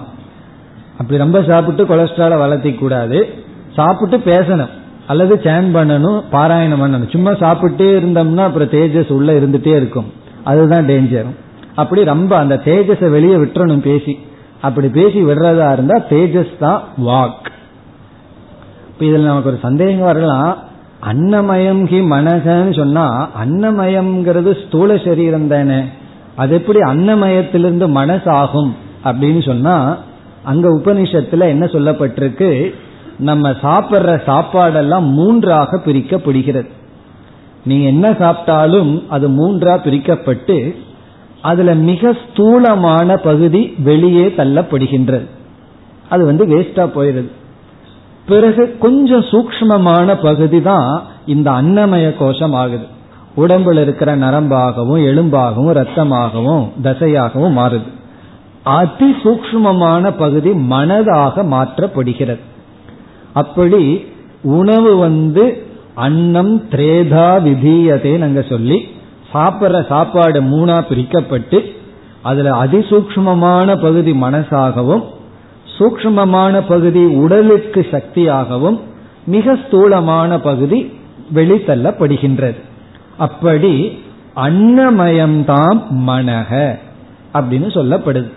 அப்படி 0.98 1.18
ரொம்ப 1.18 1.42
சாப்பிட்டு 1.42 1.84
கொலஸ்ட்ரால 1.84 2.38
வளர்த்தி 2.38 2.72
கூடாது. 2.72 3.28
சாப்பிட்டு 3.74 4.16
பேசணும். 4.18 4.68
அல்லது 5.06 5.34
சேன் 5.34 5.68
பண்ணணும் 5.76 6.22
பாராயணம் 6.32 6.82
பண்ணணும். 6.82 7.10
சும்மா 7.10 7.30
சாப்பிட்டே 7.30 7.90
இருந்தோம்னா 8.00 8.36
அப்புறம் 8.36 8.68
தேஜஸ் 8.68 9.12
உள்ள 9.12 9.32
இருந்துட்டே 9.32 9.76
இருக்கும். 9.76 10.12
அதுதான் 10.44 10.86
டேஞ்சர் 10.86 11.24
அப்படி 11.74 12.04
ரொம்ப 12.04 12.36
அந்த 12.36 12.60
தேஜஸை 12.64 13.10
வெளியே 13.10 13.34
விட்டுறணும் 13.34 13.80
பேசி. 13.80 14.18
அப்படி 14.60 14.88
பேசி 14.88 15.24
விடுறதா 15.24 15.72
இருந்தா 15.72 15.98
தேஜஸ் 16.10 16.58
தான் 16.58 16.82
வாக். 16.96 17.46
இப்ப 18.88 19.04
இதுல 19.04 19.24
நமக்கு 19.24 19.48
ஒரு 19.48 19.58
சந்தேகம் 19.62 20.04
வரலாம். 20.04 20.68
அன்னமயம் 21.06 21.82
ஹி 21.90 21.98
மனசன்னு 22.14 22.76
சொன்னா 22.76 23.30
அன்னமயம்ங்கிறது 23.44 24.66
ஸ்தூல 24.66 24.96
சரீரம் 24.96 25.48
தானே. 25.48 25.80
அது 26.36 26.54
எப்படி 26.54 26.78
அன்னமயத்திலிருந்து 26.78 27.86
மனசாகும் 27.88 28.70
அப்படின்னு 29.04 29.46
சொன்னா 29.46 29.98
அங்க 30.42 30.68
உபனிஷத்துல 30.68 31.48
என்ன 31.48 31.64
சொல்லப்பட்டிருக்கு? 31.66 32.74
நம்ம 33.18 33.50
சாப்பிட்ற 33.50 34.20
சாப்பாடெல்லாம் 34.26 35.06
மூன்றாக 35.12 35.80
பிரிக்கப்படுகிறது. 35.86 36.68
நீங்க 37.64 37.86
என்ன 37.86 38.10
சாப்பிட்டாலும் 38.10 39.02
அது 39.08 39.28
மூன்றா 39.28 39.74
பிரிக்கப்பட்டு 39.86 40.76
அதுல 41.42 41.74
மிக 41.74 42.12
ஸ்தூலமான 42.12 43.16
பகுதி 43.16 43.74
வெளியே 43.78 44.26
தள்ளப்படுகின்றது. 44.26 45.26
அது 46.08 46.24
வந்து 46.24 46.46
வேஸ்டா 46.46 46.86
போயிருது 46.94 47.30
பிறகு 48.26 48.76
கொஞ்சம் 48.78 49.24
சூக்மமான 49.30 50.14
பகுதி 50.22 50.62
தான் 50.62 51.02
இந்த 51.26 51.50
அன்னமய 51.50 52.16
கோஷம் 52.18 52.52
ஆகுது. 52.52 52.86
உடம்புல 53.36 53.80
இருக்கிற 53.80 54.16
நரம்பாகவும் 54.16 55.02
எலும்பாகவும் 55.10 55.74
ரத்தமாகவும் 55.80 56.64
தசையாகவும் 56.82 57.56
மாறுது. 57.58 57.90
அதி 58.62 59.14
சூக்மமான 59.22 60.10
பகுதி 60.10 60.50
மனதாக 60.50 61.44
மாற்றப்படுகிறது. 61.54 62.40
அப்படி 63.32 64.04
உணவு 64.42 64.96
வந்து 64.96 65.64
அன்னம் 65.94 66.62
திரேதா 66.70 67.28
விதீயதே 67.46 68.18
நாங்க 68.18 68.42
சொல்லி 68.42 68.88
சாப்பிட்ற 69.32 69.86
சாப்பாடு 69.88 70.42
மூணா 70.42 70.84
பிரிக்கப்பட்டு 70.88 71.58
அதுல 72.22 72.64
அதிசூக்மமான 72.64 73.76
பகுதி 73.82 74.12
மனசாகவும் 74.12 75.04
சூக்மமான 75.80 76.62
பகுதி 76.68 77.04
உடலுக்கு 77.04 77.86
சக்தியாகவும் 77.90 78.80
மிக 79.24 79.56
ஸ்தூலமான 79.56 80.38
பகுதி 80.40 80.92
வெளித்தள்ளப்படுகின்றது. 81.34 82.60
அப்படி 83.16 83.98
அன்னமயம்தாம் 84.36 85.80
மனக 86.06 86.78
அப்படின்னு 87.34 87.68
சொல்லப்படுது. 87.78 88.30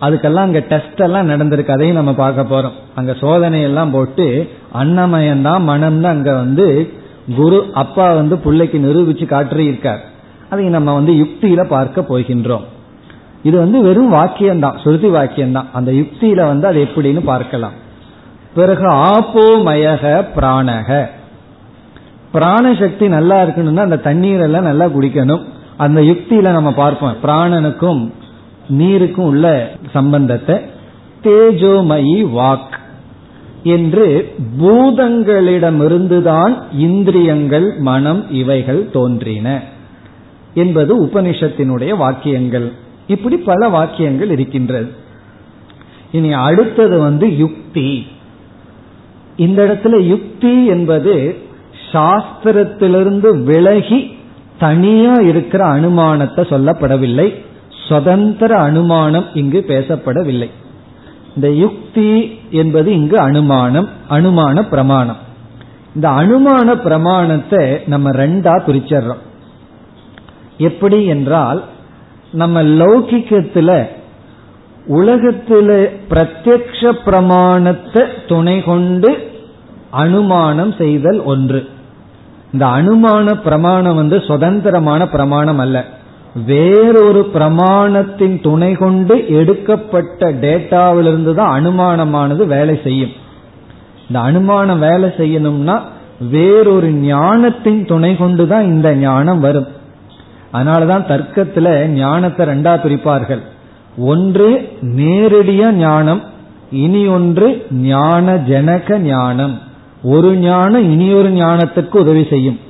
அதுக்கெல்லாம் 0.00 0.46
அங்க 0.48 0.58
டெஸ்ட் 0.58 1.00
எல்லாம் 1.00 1.30
நடந்திருக்கு. 1.30 1.70
அதையும் 1.70 1.96
நம்ம 1.96 2.12
பார்க்க 2.12 2.42
போறோம். 2.42 2.76
அங்க 2.94 3.12
சோதனை 3.14 3.62
எல்லாம் 3.62 3.90
போட்டு 3.90 4.48
அன்னமயம்தான் 4.74 5.60
மனம் 5.60 6.00
தான் 6.00 6.12
அங்க 6.12 6.32
வந்து 6.34 6.92
குரு 7.36 7.66
அப்பா 7.74 8.12
வந்து 8.12 8.38
பிள்ளைக்கு 8.38 8.78
நிரூபிச்சு 8.78 9.24
காட்டியிருக்கார். 9.34 10.02
அதை 10.50 10.64
நம்ம 10.64 10.92
வந்து 10.92 11.12
யுக்தியில 11.12 11.64
பார்க்க 11.64 12.00
போகின்றோம். 12.00 12.66
இது 13.42 13.58
வந்து 13.58 13.82
வெறும் 13.82 14.12
வாக்கியம்தான் 14.12 14.80
சுருதி 14.82 15.08
வாக்கியம்தான். 15.08 15.64
அந்த 15.72 15.92
யுக்தியில 15.92 16.34
வந்து 16.34 16.66
அது 16.66 16.84
எப்படின்னு 16.84 17.20
பார்க்கலாம். 17.24 17.72
பிறகு 18.54 18.88
ஆப்போமயக 18.90 20.24
பிராணக. 20.36 21.06
பிராணசக்தி 22.34 23.08
நல்லா 23.08 23.42
இருக்கணும்னா 23.42 23.76
அந்த 23.76 23.96
தண்ணீர் 23.96 24.40
எல்லாம் 24.40 24.62
நல்லா 24.62 24.86
குடிக்கணும். 24.86 25.44
அந்த 25.76 26.00
யுக்தியில 26.00 26.50
நம்ம 26.50 26.72
பார்ப்போம். 26.72 27.16
பிராணனுக்கும் 27.22 28.12
நீருக்கும் 28.78 29.26
உள்ள 29.26 29.70
சம்பந்தத்தை. 29.92 30.54
தேஜோமயி 31.22 32.30
வாக் 32.36 32.76
என்று 33.62 34.34
பூதங்களிடமிருந்துதான் 34.60 36.56
இந்திரியங்கள் 36.76 37.74
மனம் 37.78 38.30
இவைகள் 38.30 38.90
தோன்றின 38.90 39.60
என்பது 40.54 41.04
உபனிஷத்தினுடைய 41.04 41.96
வாக்கியங்கள். 41.96 42.72
இப்படி 43.08 43.36
பல 43.36 43.68
வாக்கியங்கள் 43.68 44.30
இருக்கின்றது. 44.30 44.92
இனி 46.12 46.32
அடுத்தது 46.32 46.98
வந்து 46.98 47.36
யுக்தி. 47.36 48.06
இந்த 49.36 49.62
இடத்துல 49.64 50.00
யுக்தி 50.00 50.66
என்பது 50.66 51.38
சாஸ்திரத்திலிருந்து 51.92 53.42
விலகி 53.42 54.16
தனியா 54.58 55.12
இருக்கிற 55.12 55.66
அனுமானத்தை 55.66 56.42
சொல்லப்படவில்லை. 56.44 57.44
சுதந்திர 57.88 58.58
அனுமானம் 58.58 59.24
இங்கு 59.34 59.64
பேசப்படவில்லை. 59.68 60.50
இந்த 61.34 61.50
யுக்தி 61.50 62.38
என்பது 62.50 62.92
இங்கு 62.92 63.18
அனுமானம் 63.18 63.88
அனுமான 64.10 64.62
பிரமாணம். 64.68 65.16
இந்த 65.94 66.08
அனுமான 66.08 66.74
பிரமாணத்தை 66.74 67.78
நம்ம 67.86 68.10
ரெண்டா 68.10 68.54
பிரிச்சிடுறோம். 68.66 69.22
எப்படி 70.58 71.04
என்றால் 71.04 71.64
நம்ம 72.32 72.62
லௌகிக்கத்துல 72.62 73.86
உலகத்தில 74.88 75.90
பிரத்யக்ஷ 76.10 76.92
பிரமாணத்தை 77.04 78.02
துணை 78.28 78.62
கொண்டு 78.62 79.30
அனுமானம் 79.90 80.74
செய்தல் 80.78 81.20
ஒன்று. 81.20 81.68
இந்த 82.52 82.66
அனுமான 82.66 83.34
பிரமாணம் 83.34 83.94
வந்து 83.94 84.20
சுதந்திரமான 84.20 85.08
பிரமாணம் 85.08 85.58
அல்ல. 85.58 85.84
வேறொரு 86.46 87.30
பிரமாணத்தின் 87.34 88.40
துணை 88.40 88.74
கொண்டு 88.74 89.28
எடுக்கப்பட்ட 89.28 90.32
டேட்டாவிலிருந்து 90.32 91.34
தான் 91.34 91.60
அனுமானமானது 91.60 92.46
வேலை 92.46 92.80
செய்யும். 92.82 93.10
இந்த 94.08 94.20
அனுமானம் 94.20 94.78
வேலை 94.78 95.08
செய்யணும்னா 95.08 95.80
வேறொரு 96.30 96.90
ஞானத்தின் 96.90 97.84
துணை 97.84 98.16
கொண்டு 98.16 98.46
தான் 98.46 98.64
இந்த 98.64 98.94
ஞானம் 98.94 99.40
வரும். 99.40 99.66
அதனாலதான் 100.52 101.06
தர்க்கத்துல 101.08 101.84
ஞானத்தை 101.84 102.46
ரெண்டா 102.46 102.74
பிரிப்பார்கள். 102.84 103.40
ஒன்று 103.96 104.72
நேரடிய 104.80 105.72
ஞானம் 105.72 106.22
இனி 106.70 107.06
ஒன்று 107.06 107.66
ஞான 107.70 108.34
ஜனக 108.34 108.98
ஞானம். 108.98 109.58
ஒரு 110.02 110.36
ஞானம் 110.36 110.90
இனி 110.90 111.12
ஒரு 111.12 111.28
ஞானத்துக்கு 111.28 111.96
உதவி 111.96 112.26
செய்யும். 112.30 112.60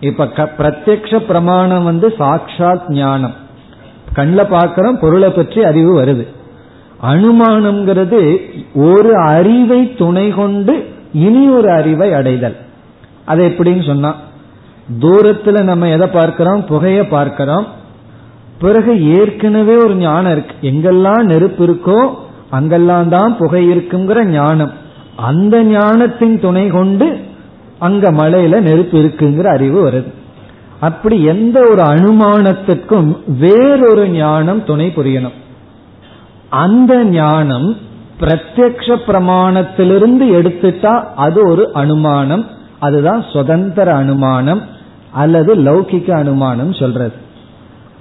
இப்ப 0.00 0.28
பிரத்யக்ஷ 0.58 1.16
பிரமாணம் 1.16 1.84
வந்து 1.84 2.14
சாட்சாத் 2.18 2.90
ஞானம். 2.90 3.34
கண்ணில் 4.12 4.46
பார்க்கிறோம் 4.46 4.98
பொருளை 4.98 5.30
பற்றி 5.30 5.64
அறிவு 5.64 6.04
வருது. 6.04 6.26
அனுமானம்ங்கிறது 7.02 8.22
ஒரு 8.74 9.16
அறிவை 9.16 9.94
துணை 9.94 10.30
கொண்டு 10.30 10.88
இனி 11.12 11.48
ஒரு 11.48 11.70
அறிவை 11.70 12.12
அடைதல். 12.12 12.56
அது 13.24 13.48
எப்படின்னு 13.48 13.86
சொன்னா 13.86 14.16
தூரத்துல 14.98 15.62
நம்ம 15.62 15.88
எதை 15.88 16.06
பார்க்கிறோம்? 16.06 16.64
புகைய 16.66 17.08
பார்க்கிறோம். 17.08 17.66
பிறகு 18.58 19.18
ஏற்கனவே 19.18 19.76
ஒரு 19.76 19.94
ஞானம் 19.94 20.32
இருக்கு. 20.32 20.70
எங்கெல்லாம் 20.70 21.22
நெருப்பு 21.22 21.66
இருக்கோ 21.66 22.14
அங்கெல்லாம் 22.50 23.08
தான் 23.08 23.36
புகை 23.36 23.70
இருக்குங்கிற 23.70 24.24
ஞானம். 24.24 24.72
அந்த 25.16 25.62
ஞானத்தின் 25.62 26.40
துணை 26.40 26.68
கொண்டு 26.68 27.20
அங்க 27.78 28.12
மலையில 28.12 28.60
நெருப்பு 28.60 28.98
இருக்குங்கிற 28.98 29.44
அறிவு 29.44 29.90
வருது. 29.90 30.12
அப்படி 30.80 31.24
எந்த 31.24 31.60
ஒரு 31.60 31.82
அனுமானத்திற்கும் 31.82 33.16
வேறொரு 33.38 34.08
ஞானம் 34.08 34.64
துணை 34.64 34.92
புரியணும். 34.96 35.38
அந்த 36.48 37.04
ஞானம் 37.04 37.76
பிரத்யக்ஷ 38.20 38.96
பிரமாணத்திலிருந்து 39.06 40.26
எடுத்துட்டா 40.38 41.04
அது 41.16 41.48
ஒரு 41.48 41.72
அனுமானம். 41.72 42.46
அதுதான் 42.78 43.24
சுதந்திர 43.32 43.94
அனுமானம். 43.94 44.78
அல்லது 45.12 45.56
லௌகிக்க 45.56 46.10
அனுமானம் 46.10 46.72
சொல்றது. 46.72 47.12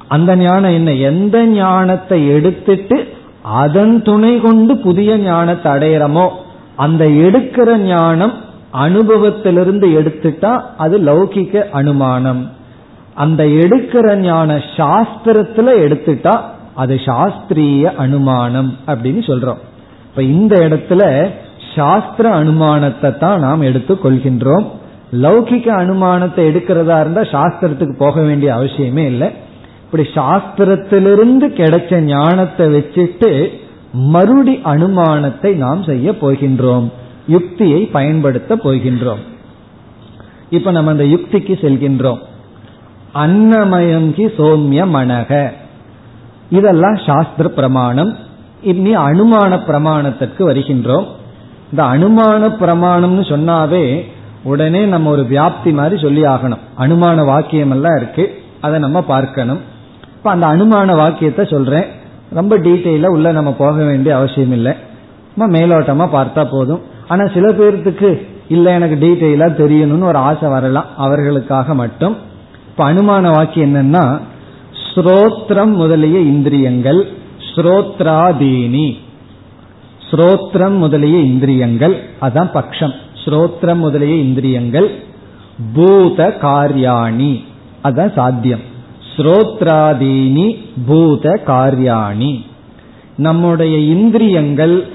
அந்த 0.07 0.36
ஞானம் 0.36 0.74
என்ன? 0.74 0.93
எந்த 0.93 1.45
ஞானத்தை 1.45 2.28
எடுத்துட்டு 2.28 3.07
அதன் 3.43 4.01
துணை 4.01 4.39
கொண்டு 4.39 4.78
புதிய 4.78 5.18
ஞானத்தை 5.18 5.72
அடையிறமோ 5.72 6.30
அந்த 6.76 7.05
எடுக்கிற 7.05 7.78
ஞானம் 7.78 8.34
அனுபவத்திலிருந்து 8.74 9.88
எடுத்துட்டா 10.01 10.62
அது 10.78 10.99
லௌகிக்க 10.99 11.70
அனுமானம். 11.70 12.51
அந்த 13.16 13.43
எடுக்கிற 13.43 14.16
ஞான 14.16 14.55
சாஸ்திரத்துல 14.55 15.78
எடுத்துட்டா 15.88 16.41
அது 16.76 16.95
சாஸ்திரிய 16.95 17.95
அனுமானம் 17.95 18.78
அப்படின்னு 18.88 19.22
சொல்றோம். 19.28 19.57
இப்ப 20.05 20.24
இந்த 20.24 20.55
இடத்துல 20.55 21.30
சாஸ்திர 21.76 22.36
அனுமானத்தை 22.36 23.18
தான் 23.18 23.39
நாம் 23.39 23.62
எடுத்துக் 23.62 24.01
லௌகிக 25.12 25.26
லௌகிக்க 25.26 25.68
அனுமானத்தை 25.70 26.45
எடுக்கிறதா 26.45 26.99
இருந்தா 26.99 27.22
சாஸ்திரத்துக்கு 27.22 27.97
போக 27.97 28.22
வேண்டிய 28.22 28.55
அவசியமே 28.55 29.05
இல்லை. 29.05 29.28
இப்படி 29.86 30.10
சாஸ்திரத்திலிருந்து 30.14 31.47
கிடைச்ச 31.47 31.99
ஞானத்தை 31.99 32.68
வச்சுட்டு 32.68 33.51
மறுடி 33.93 34.62
அனுமானத்தை 34.64 35.55
நாம் 35.55 35.84
செய்ய 35.84 36.12
போகின்றோம். 36.12 36.91
யுக்தியை 37.28 37.86
பயன்படுத்த 37.86 38.55
போகின்றோம். 38.55 39.20
இப்ப 40.49 40.72
நம்ம 40.72 40.91
அந்த 40.91 41.03
யுக்திக்கு 41.03 41.53
செல்கின்றோம். 41.62 42.18
அன்னமயம் 43.14 44.14
கி 44.14 44.26
சோம்ய 44.26 44.86
மனக 44.95 45.51
இதெல்லாம் 46.49 46.95
சாஸ்திர 46.95 47.49
பிரமாணம். 47.49 48.16
இனி 48.62 48.95
அனுமான 48.95 49.60
பிரமாணத்திற்கு 49.68 50.43
வருகின்றோம். 50.43 51.07
இந்த 51.72 51.84
அனுமான 51.84 52.55
பிரமாணம்னு 52.60 53.24
சொன்னாவே 53.30 54.05
உடனே 54.43 54.85
நம்ம 54.85 55.09
ஒரு 55.09 55.21
வியாப்தி 55.21 55.73
மாதிரி 55.73 56.01
சொல்லி 56.01 56.21
ஆகணும். 56.21 56.57
அனுமான 56.79 57.25
வாக்கியம் 57.25 57.71
எல்லாம் 57.71 57.95
இருக்கு. 57.95 58.41
அதை 58.61 58.79
நம்ம 58.79 59.01
பார்க்கணும். 59.01 59.59
இப்ப 60.15 60.29
அந்த 60.29 60.47
அனுமான 60.47 60.95
வாக்கியத்தை 60.95 61.45
சொல்றேன். 61.49 61.85
ரொம்ப 62.33 62.59
டீட்டெயில 62.59 63.05
உள்ள 63.05 63.31
நம்ம 63.31 63.53
போக 63.53 63.83
வேண்டிய 63.83 64.15
அவசியம் 64.15 64.51
இல்லை. 64.51 64.73
நம்ம 65.35 65.57
மேலோட்டமா 65.57 66.09
பார்த்தா 66.13 66.47
போதும். 66.51 66.81
ஆனா 67.07 67.27
சில 67.33 67.51
பேர்த்துக்கு 67.51 68.27
இல்ல 68.47 68.71
எனக்கு 68.71 69.07
டீட்டெயிலா 69.07 69.43
தெரியணும்னு 69.43 70.03
ஒரு 70.03 70.17
ஆசை 70.17 70.49
வரலாம். 70.49 70.85
அவர்களுக்காக 70.97 71.75
மட்டும். 71.75 72.17
இப்ப 72.67 72.93
அனுமான 72.93 73.31
வாக்கியம் 73.31 73.75
என்னன்னா 73.75 74.19
ஸ்ரோத்ரம் 74.95 75.73
முதலிய 75.73 76.19
இந்திரியங்கள் 76.19 77.07
ஸ்ரோத்ராதீனி. 77.55 78.97
ஸ்ரோத்ரம் 80.11 80.77
முதலிய 80.77 81.17
இந்திரியங்கள் 81.17 82.03
அதான் 82.21 82.49
பக்ஷம். 82.53 82.93
ஸ்ரோத்ரம் 83.26 83.76
முதலிய 83.76 84.15
இந்திரியங்கள். 84.15 85.03
பூத 85.74 86.38
காரியாணி. 86.41 87.43
அதான் 87.84 88.13
சாத்தியம். 88.13 88.59
ஸ்ரோத்ராதீனி 89.15 90.57
பூத 90.88 91.41
காரியாணி. 91.47 92.45
நம்முடைய 93.15 93.78
இந்திரியங்கள் 93.78 94.88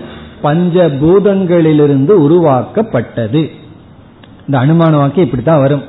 பஞ்ச 0.42 0.88
பூதங்களிலிருந்து 0.88 2.08
உருவாக்கப்பட்டது. 2.08 3.50
இந்த 4.46 4.58
அனுமான 4.58 4.92
வாக்கியம் 4.92 5.30
இப்படித்தான் 5.30 5.60
வரும். 5.60 5.82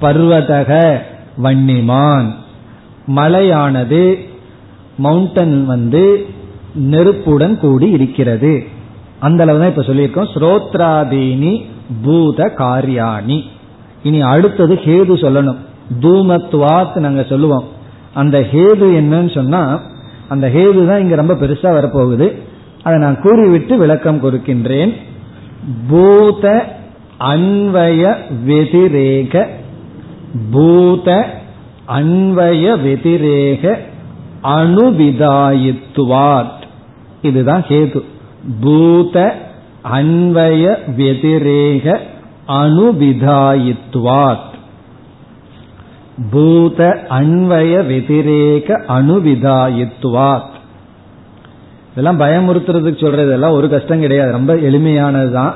பர்வதக 0.00 0.98
வன்னிமான். 1.42 2.34
மலையானது 3.06 4.28
மவுண்டன் 4.96 5.64
வந்து 5.66 6.26
நெருப்புடன் 6.74 7.58
கூடி 7.58 7.90
இருக்கிறது 7.90 8.64
அந்த 9.18 9.42
அளவு 9.42 9.58
தான் 9.58 9.68
இப்ப 9.68 9.82
சொல்லியிருக்கோம். 9.82 10.28
ஸ்ரோத்ராதீனி 10.34 11.64
பூத 12.02 12.54
காரியாணி 12.58 13.42
இனி 14.02 14.20
அடுத்தது 14.20 14.74
ஹேது 14.74 15.12
சொல்லணும். 15.12 15.56
தூமத்வாத் 16.00 16.94
நாங்க 16.94 17.22
சொல்லுவோம். 17.22 17.64
அந்த 18.14 18.46
ஹேது 18.52 18.80
என்னன்னு 18.80 19.34
சொன்னா 19.34 19.80
அந்த 20.28 20.48
ஹேது 20.48 20.86
தான் 20.86 21.00
இங்க 21.00 21.14
ரொம்ப 21.14 21.34
பெருசா 21.34 21.62
வரப்போகுது. 21.62 22.32
அதை 22.82 22.98
நான் 22.98 23.20
கூறிவிட்டு 23.20 23.76
விளக்கம் 23.76 24.22
கொடுக்கின்றேன். 24.22 24.94
பூத 25.88 26.66
அன்வய 27.20 28.16
வெதிரேக 28.46 29.46
பூத 30.50 31.38
அன்வய 31.88 32.76
வெதிரேக 32.76 33.78
அணுவிதாயித்துவாத். 34.42 36.62
இதுதான் 37.22 37.64
ஹேது. 37.68 38.02
பூத 38.60 39.42
அன்வய 39.92 40.76
வெதிரேக 40.96 41.98
அணுவிதாயித்துவாத் 42.48 44.52
பூத 46.30 47.06
அன்வய 47.08 47.86
வெதிரேக 47.86 48.82
அணுவிதாயித்துவாத் 48.88 50.52
இதெல்லாம் 51.92 52.20
பயமுறுத்துறதுக்கு 52.20 53.00
சொல்றது 53.00 53.32
எல்லாம் 53.32 53.52
ஒரு 53.52 53.68
கஷ்டம் 53.68 54.00
கிடையாது. 54.00 54.32
ரொம்ப 54.32 54.54
எளிமையானதுதான். 54.54 55.52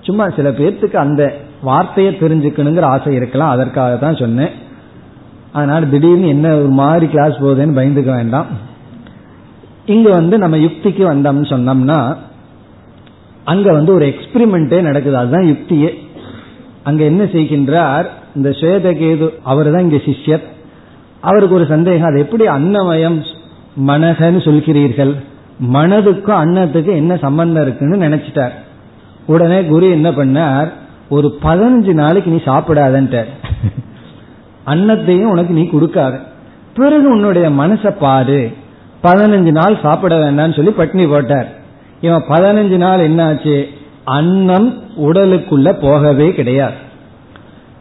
சும்மா 0.00 0.28
சில 0.28 0.50
பேர்த்துக்கு 0.50 0.94
அந்த 0.94 1.34
வார்த்தையை 1.62 2.12
தெரிஞ்சுக்கணுங்கிற 2.12 2.80
ஆசை 2.80 3.14
இருக்கலாம். 3.14 3.50
அதற்காக 3.50 3.96
தான் 3.96 4.16
சொன்னேன். 4.16 4.50
அதனால 5.52 5.86
திடீர்னு 5.86 6.28
என்ன 6.28 6.56
ஒரு 6.56 6.68
மாதிரி 6.68 7.06
கிளாஸ் 7.06 7.30
போகுதுன்னு 7.30 7.78
பயந்துக்க 7.78 8.04
வேண்டாம். 8.04 8.46
இங்க 9.86 10.10
வந்து 10.10 10.38
நம்ம 10.38 10.56
யுக்திக்கு 10.56 10.94
வந்தோம்னு 11.14 11.44
சொன்னோம்னா 11.44 12.16
அங்க 13.46 13.72
வந்து 13.72 13.94
ஒரு 13.94 14.06
எக்ஸ்பிரிமெண்டே 14.06 14.80
நடக்குது. 14.80 15.16
அதுதான் 15.16 15.44
யுக்தியே. 15.44 15.90
அங்க 16.82 17.04
என்ன 17.04 17.24
செய்கின்றார்? 17.24 18.06
இந்த 18.34 18.48
ஸ்வேதகேது 18.48 19.28
அவர் 19.42 19.70
தான் 19.70 19.80
இங்க 19.80 19.96
சிஷ்யர். 19.96 20.42
அவருக்கு 21.20 21.54
ஒரு 21.54 21.66
சந்தேகம். 21.66 22.08
அது 22.08 22.20
எப்படி 22.20 22.46
அன்னமயம் 22.48 23.24
மனகன்னு 23.86 24.40
சொல்கிறீர்கள்? 24.48 25.14
மனதுக்கும் 25.72 26.40
அன்னத்துக்கு 26.42 26.92
என்ன 26.96 27.16
சம்பந்தம் 27.16 27.62
இருக்குன்னு 27.62 28.06
நினைச்சிட்டார். 28.06 28.50
உடனே 29.26 29.64
குரு 29.64 29.90
என்ன 29.90 30.10
பண்ணார்? 30.10 30.68
ஒரு 31.08 31.38
பதினஞ்சு 31.42 31.92
நாளைக்கு 31.92 32.30
நீ 32.30 32.36
சாப்பிடாதன்ட்ட 32.36 33.24
அன்னத்தையும் 34.66 35.32
உனக்கு 35.34 35.54
நீ 35.54 35.66
கொடுக்காத. 35.66 36.20
பிறகு 36.74 37.10
உன்னுடைய 37.10 37.50
மனசை 37.50 37.90
பாரு. 37.90 38.50
பதினஞ்சு 39.02 39.50
நாள் 39.50 39.78
சாப்பிட 39.82 40.14
வேண்டாம்னு 40.18 40.56
சொல்லி 40.56 40.70
பட்னி 40.70 41.08
போட்டார். 41.08 41.55
இவன் 42.06 42.28
பதினஞ்சு 42.28 42.76
நாள் 42.84 43.04
என்னாச்சு? 43.10 43.56
அன்னம் 44.16 44.68
உடலுக்குள்ள 45.06 45.68
போகவே 45.80 46.26
கிடையாது. 46.32 46.76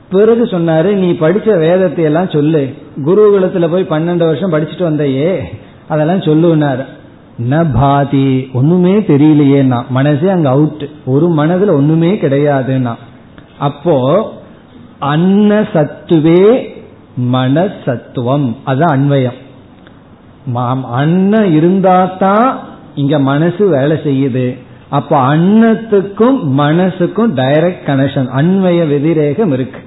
பிறகு 0.09 0.43
சொன்னாரு 0.45 0.89
நீ 0.93 1.09
படிச்ச 1.11 1.57
வேதத்தை 1.57 2.03
எல்லாம் 2.03 2.29
சொல்லு. 2.29 2.63
குருகுலத்துல 3.05 3.69
போய் 3.69 3.91
பன்னெண்டு 3.93 4.25
வருஷம் 4.25 4.53
படிச்சுட்டு 4.53 4.83
வந்தையே. 4.83 5.31
அதெல்லாம் 5.87 6.25
சொல்லுனாரு 6.27 6.83
ந 7.49 7.65
பாதி. 7.73 8.27
ஒண்ணுமே 8.53 8.93
தெரியலையேன்னா. 9.09 9.79
மனசே 9.89 10.27
அங்க 10.29 10.49
அவுட் 10.49 10.83
ஒரு 11.05 11.25
மனதுல 11.37 11.71
ஒண்ணுமே 11.79 12.11
கிடையாதுன்னா. 12.13 12.93
அப்போ 13.59 13.97
அன்ன 14.99 15.61
சத்துவே 15.73 16.43
மனசத்துவம் 17.33 18.47
அதான் 18.67 18.93
அன்வயம். 18.95 19.39
அன்னம் 20.91 21.49
இருந்தாதான் 21.55 22.49
இங்க 23.01 23.15
மனசு 23.29 23.63
வேலை 23.75 23.95
செய்யுது. 24.07 24.45
அப்ப 24.97 25.11
அன்னத்துக்கும் 25.33 26.37
மனசுக்கும் 26.61 27.31
டைரக்ட் 27.41 27.85
கனெக்ஷன் 27.87 28.29
அன்வய 28.39 28.81
வெதிரேகம் 28.91 29.53
இருக்கு. 29.55 29.79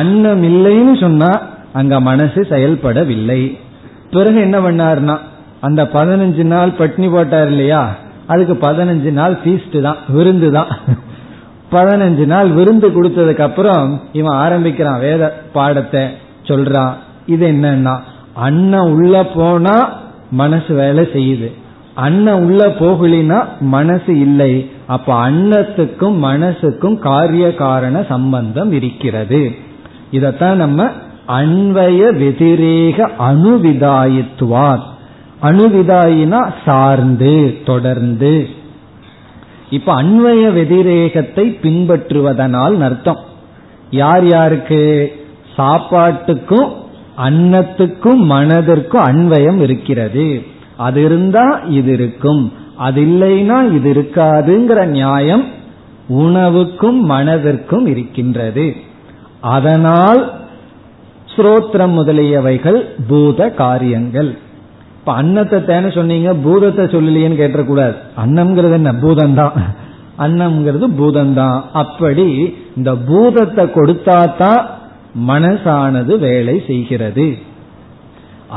அன்னம் 0.00 0.42
இல்லைன்னு 0.50 0.94
சொன்னா 1.02 1.30
அங்க 1.78 1.94
மனசு 2.08 2.40
செயல்படவில்லை. 2.52 3.40
பிறகு 4.14 4.38
என்ன 4.46 4.58
பண்ணாருன்னா 4.60 5.16
அந்த 5.66 5.82
பதினஞ்சு 5.94 6.44
நாள் 6.52 6.72
பட்னி 6.78 7.08
போட்டார் 7.10 7.50
இல்லையா? 7.52 7.82
அதுக்கு 8.32 8.54
பதினஞ்சு 8.66 9.10
நாள் 9.18 9.34
ஃபீஸ்ட் 9.42 9.76
தான் 9.80 10.00
விருந்து 10.16 10.48
தான். 10.50 10.70
பதினஞ்சு 11.74 12.24
நாள் 12.32 12.48
விருந்து 12.58 12.88
கொடுத்ததுக்கு 12.88 13.44
அப்புறம் 13.48 13.86
இவன் 14.12 14.36
ஆரம்பிக்கிறான் 14.44 15.02
வேத 15.06 15.22
பாடத்தை 15.56 16.02
சொல்றான். 16.48 16.94
இது 17.34 17.44
என்னன்னா 17.52 17.94
அண்ணன் 18.46 18.92
உள்ள 18.94 19.14
போனா 19.36 19.76
மனசு 20.40 20.72
வேலை 20.74 21.04
செய்யுது. 21.16 21.48
அண்ணன் 21.94 22.44
உள்ள 22.44 22.66
போகலினா 22.66 23.44
மனசு 23.60 24.20
இல்லை. 24.20 24.70
அப்ப 24.86 25.30
அன்னத்துக்கும் 25.30 26.16
மனசுக்கும் 26.22 26.98
காரிய 26.98 27.54
காரண 27.54 28.02
சம்பந்தம் 28.08 28.72
இருக்கிறது. 28.72 29.54
இதத்தான் 30.12 30.54
நம்ம 30.54 30.90
அன்வய 31.28 32.12
வெதிரேக 32.12 33.08
அணுவிதாயித்துவார் 33.18 34.80
அணுவிதாயினா 35.42 36.52
சார்ந்து 36.64 37.58
தொடர்ந்து. 37.64 38.48
இப்ப 39.70 40.02
அன்வய 40.02 40.52
வெதிரேகத்தை 40.52 41.58
பின்பற்றுவதனால் 41.62 42.80
அர்த்தம். 42.80 43.18
யார் 43.90 44.26
யாருக்கு? 44.26 45.12
சாப்பாட்டுக்கும் 45.56 46.72
அன்னத்துக்கும் 47.18 48.22
மனதிற்கும் 48.30 49.06
அன்வயம் 49.08 49.60
இருக்கிறது. 49.60 50.42
அது 50.86 51.00
இருந்தா 51.04 51.46
இது 51.78 51.90
இருக்கும். 51.92 52.42
அது 52.76 53.00
இல்லைன்னா 53.02 53.56
இது 53.76 53.88
இருக்காதுங்கிற 53.94 54.80
நியாயம் 54.98 55.44
உணவுக்கும் 56.22 57.00
மனதிற்கும் 57.10 57.86
இருக்கின்றது. 57.92 58.66
அதனால் 59.56 60.22
ஸ்ரோத்ரம் 61.34 61.94
முதலியவைகள் 61.98 62.80
பூத 63.08 63.48
காரியங்கள். 63.60 64.30
இப்ப 64.98 65.12
அன்னத்தை 65.12 65.58
தேன 65.60 65.86
சொன்னீங்க 65.94 66.32
பூதத்தை 66.44 66.84
சொல்லலையேன்னு 66.84 67.40
கேட்டக்கூடாது 67.42 67.96
அன்னம்ங்கிறது 68.24 68.76
என்ன? 68.80 68.90
பூதம்தான். 69.04 69.56
அன்னம்ங்கிறது 70.24 70.86
பூதம்தான். 71.00 71.60
அப்படி 71.72 72.28
இந்த 72.76 72.90
பூதத்தை 73.08 73.64
கொடுத்தாதான் 73.76 74.62
மனசானது 75.28 76.12
வேலை 76.26 76.56
செய்கிறது. 76.66 77.26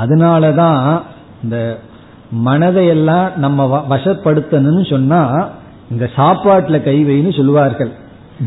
அதனாலதான் 0.02 0.80
இந்த 1.44 1.58
மனதையெல்லாம் 2.32 3.36
நம்ம 3.36 3.86
வசப்படுத்தணும்னு 3.90 4.90
சொன்னா 4.90 5.50
இந்த 5.92 6.10
சாப்பாட்டுல 6.16 6.84
கை 6.84 7.06
வைன்னு 7.06 7.36
சொல்லுவார்கள். 7.36 7.92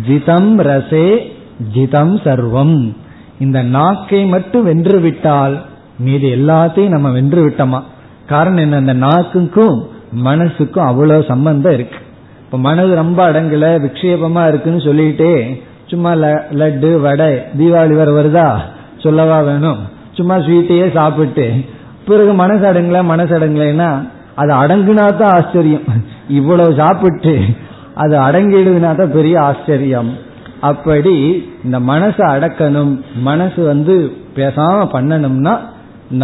ஜிதம் 0.06 0.58
ரசே 0.58 1.32
ஜிதம் 1.74 2.16
சர்வம். 2.16 2.96
இந்த 3.38 3.62
நாக்கை 3.62 4.24
மட்டும் 4.24 4.64
வென்று 4.64 5.00
விட்டால் 5.00 5.62
மீது 5.98 6.28
எல்லாத்தையும் 6.28 6.88
நம்ம 6.88 7.10
வென்று 7.10 7.46
விட்டோமா 7.46 7.82
காரணம் 8.26 8.58
என்ன? 8.58 8.78
இந்த 8.78 8.94
நாக்குக்கும் 8.94 9.86
மனசுக்கும் 10.24 10.86
அவ்வளவு 10.86 11.24
சம்பந்தம் 11.28 11.72
இருக்கு. 11.72 11.98
இப்ப 12.44 12.58
மனது 12.58 12.94
ரொம்ப 12.94 13.32
அடங்கல 13.32 13.64
விக்ஷேபமா 13.84 14.48
இருக்குன்னு 14.48 14.86
சொல்லிட்டே 14.88 15.62
சும்மா 15.86 16.14
லட்டு 16.14 17.00
வடை 17.00 17.34
தீபாவளி 17.58 17.96
வர 17.96 18.08
வருதா? 18.22 18.58
சொல்லவா 18.98 19.40
வேணும். 19.40 19.78
சும்மா 20.12 20.36
ஸ்வீட்டையே 20.36 20.92
சாப்பிட்டு 20.92 21.64
பிறகு 22.08 22.32
மனசு 22.42 22.64
அடங்கல 22.70 23.00
மனசு 23.12 23.32
அடங்கலைன்னா 23.38 23.90
அது 24.40 24.52
அடங்குனா 24.62 25.04
தான் 25.20 25.34
ஆச்சரியம். 25.38 25.86
இவ்வளவு 26.38 26.72
சாப்பிட்டு 26.80 27.34
அது 28.02 28.14
அடங்கிடுதுனா 28.26 28.90
தான் 29.00 29.14
பெரிய 29.16 29.36
ஆச்சரியம். 29.48 30.10
அப்படி 30.68 31.14
இந்த 31.66 31.78
மனசை 31.90 32.24
அடக்கணும் 32.34 32.92
மனசு 33.28 33.60
வந்து 33.70 33.94
பேசாம 34.36 34.76
பண்ணணும்னா 34.94 35.54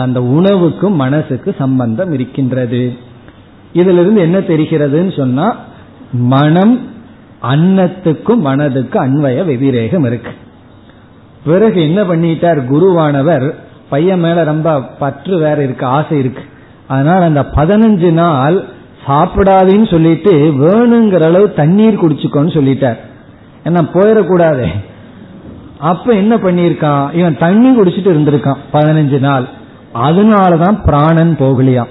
அந்த 0.04 0.20
உணவுக்கும் 0.36 0.96
மனசுக்கு 1.04 1.50
சம்பந்தம் 1.62 2.12
இருக்கின்றது. 2.16 2.82
இதுல 3.80 4.00
இருந்து 4.02 4.20
என்ன 4.26 4.38
தெரிகிறதுன்னு 4.50 5.12
சொன்னா 5.20 5.46
மனம் 6.34 6.74
அன்னத்துக்கும் 7.52 8.42
மனதுக்கும் 8.48 9.04
அன்வய 9.06 9.38
வெதிரேகம் 9.50 10.06
இருக்கு. 10.10 10.32
பிறகு 11.46 11.78
என்ன 11.88 12.00
பண்ணிட்டார் 12.10 12.60
குருவானவர் 12.72 13.46
பையன் 13.94 14.20
மேல 14.20 14.44
ரொம்ப 14.44 14.80
பற்று 14.98 15.38
வேற 15.38 15.58
இருக்கு 15.62 15.86
ஆசை 15.86 16.18
இருக்கு. 16.18 16.42
அதனால 16.86 17.24
அந்த 17.24 17.42
பதினஞ்சு 17.56 18.10
நாள் 18.12 18.56
சாப்பிடாதுன்னு 19.06 19.90
சொல்லிட்டு 19.90 20.32
வேணுங்கிற 20.60 21.24
அளவு 21.24 21.52
தண்ணீர் 21.52 22.02
குடிச்சுக்கோன்னு 22.02 22.52
சொல்லிட்டார். 22.56 22.98
ஏன்னா 23.64 23.82
போயிடக்கூடாது. 23.94 24.66
அப்ப 25.78 26.12
என்ன 26.12 26.36
பண்ணியிருக்கான்? 26.36 27.14
இவன் 27.14 27.38
தண்ணி 27.38 27.70
குடிச்சிட்டு 27.76 28.10
இருந்திருக்கான் 28.12 28.62
பதினஞ்சு 28.72 29.18
நாள். 29.20 29.46
அதனாலதான் 30.04 30.84
பிராணன் 30.84 31.36
போகலையா 31.40 31.84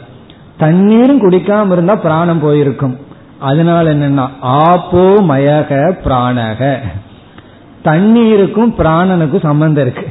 தண்ணீரும் 0.58 1.22
குடிக்காம 1.22 1.72
இருந்தா 1.72 1.95
பிராணம் 1.95 2.39
போயிருக்கும். 2.39 2.95
அதனால 3.39 3.93
என்னன்னா 3.93 4.26
ஆப்போ 4.43 5.06
மயக 5.30 5.72
பிராணக. 6.06 6.78
தண்ணீருக்கும் 7.84 8.74
பிராணனுக்கும் 8.78 9.45
சம்பந்தம் 9.49 9.86
இருக்கு. 9.88 10.08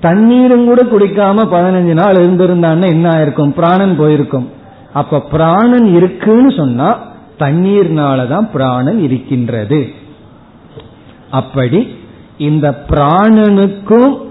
தண்ணீரும் 0.00 0.64
கூட 0.64 0.82
குடிக்காம 0.82 1.36
பதினஞ்சு 1.36 1.92
நாள் 1.92 2.14
இருந்திருந்தான்னு 2.14 2.88
என்ன 2.88 3.10
ஆயிருக்கும்? 3.10 3.50
பிராணன் 3.50 3.96
போயிருக்கும். 3.96 4.50
அப்ப 4.92 5.20
பிராணன் 5.20 5.94
இருக்குன்னு 5.94 6.52
சொன்னா 6.52 6.98
தண்ணீர்னாலதான் 7.38 8.50
பிராணன் 8.52 8.98
இருக்கின்றது. 8.98 9.88
அப்படி 11.30 11.96
இந்த 12.38 12.84
பிராணனுக்கும் 12.90 14.26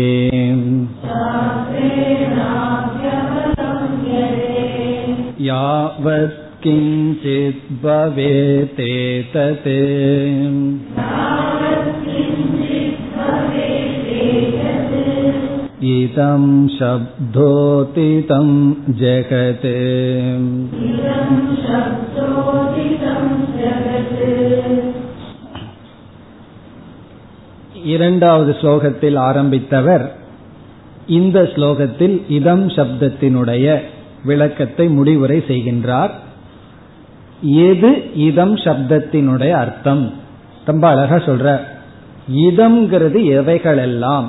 यावत् 5.51 6.44
किञ्चित् 6.65 7.63
भवेतेतत् 7.83 9.69
इदं 15.91 16.43
शब्दोतितं 16.79 18.49
जगत् 19.01 19.69
இரண்டாவது 27.85 28.53
ஸ்லோகத்தில் 28.61 29.19
ஆரம்பித்தவர் 29.19 30.05
இந்த 31.07 31.39
ஸ்லோகத்தில் 31.55 32.17
இதம் 32.29 32.67
சப்தத்தினுடைய 32.69 33.67
விளக்கத்தை 34.25 34.87
முடிவுரை 34.89 35.39
செய்கின்றார் 35.49 36.13
எது 37.42 38.16
இதம் 38.16 38.56
சப்தத்தினுடைய 38.56 39.52
அர்த்தம்? 39.52 40.14
ரொம்ப 40.66 40.88
அழகா 40.88 41.16
சொல்ற. 41.16 41.60
இதம்ங்கிறது 42.36 43.24
எவைகளெல்லாம்? 43.24 44.26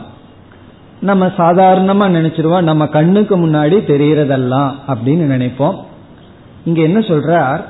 நம்ம 1.01 1.27
சாதாரணமா 1.27 2.09
நினைச்சிருவோம் 2.17 2.63
நம்ம 2.63 2.87
கண்ணுக்கு 2.87 3.47
முன்னாடி 3.47 3.77
தெரிகிறதெல்லாம் 3.91 4.73
அப்படின்னு 4.89 5.31
நினைப்போம். 5.35 5.75
இங்க 6.65 6.83
என்ன 6.83 6.99
சொல்றார்? 6.99 7.61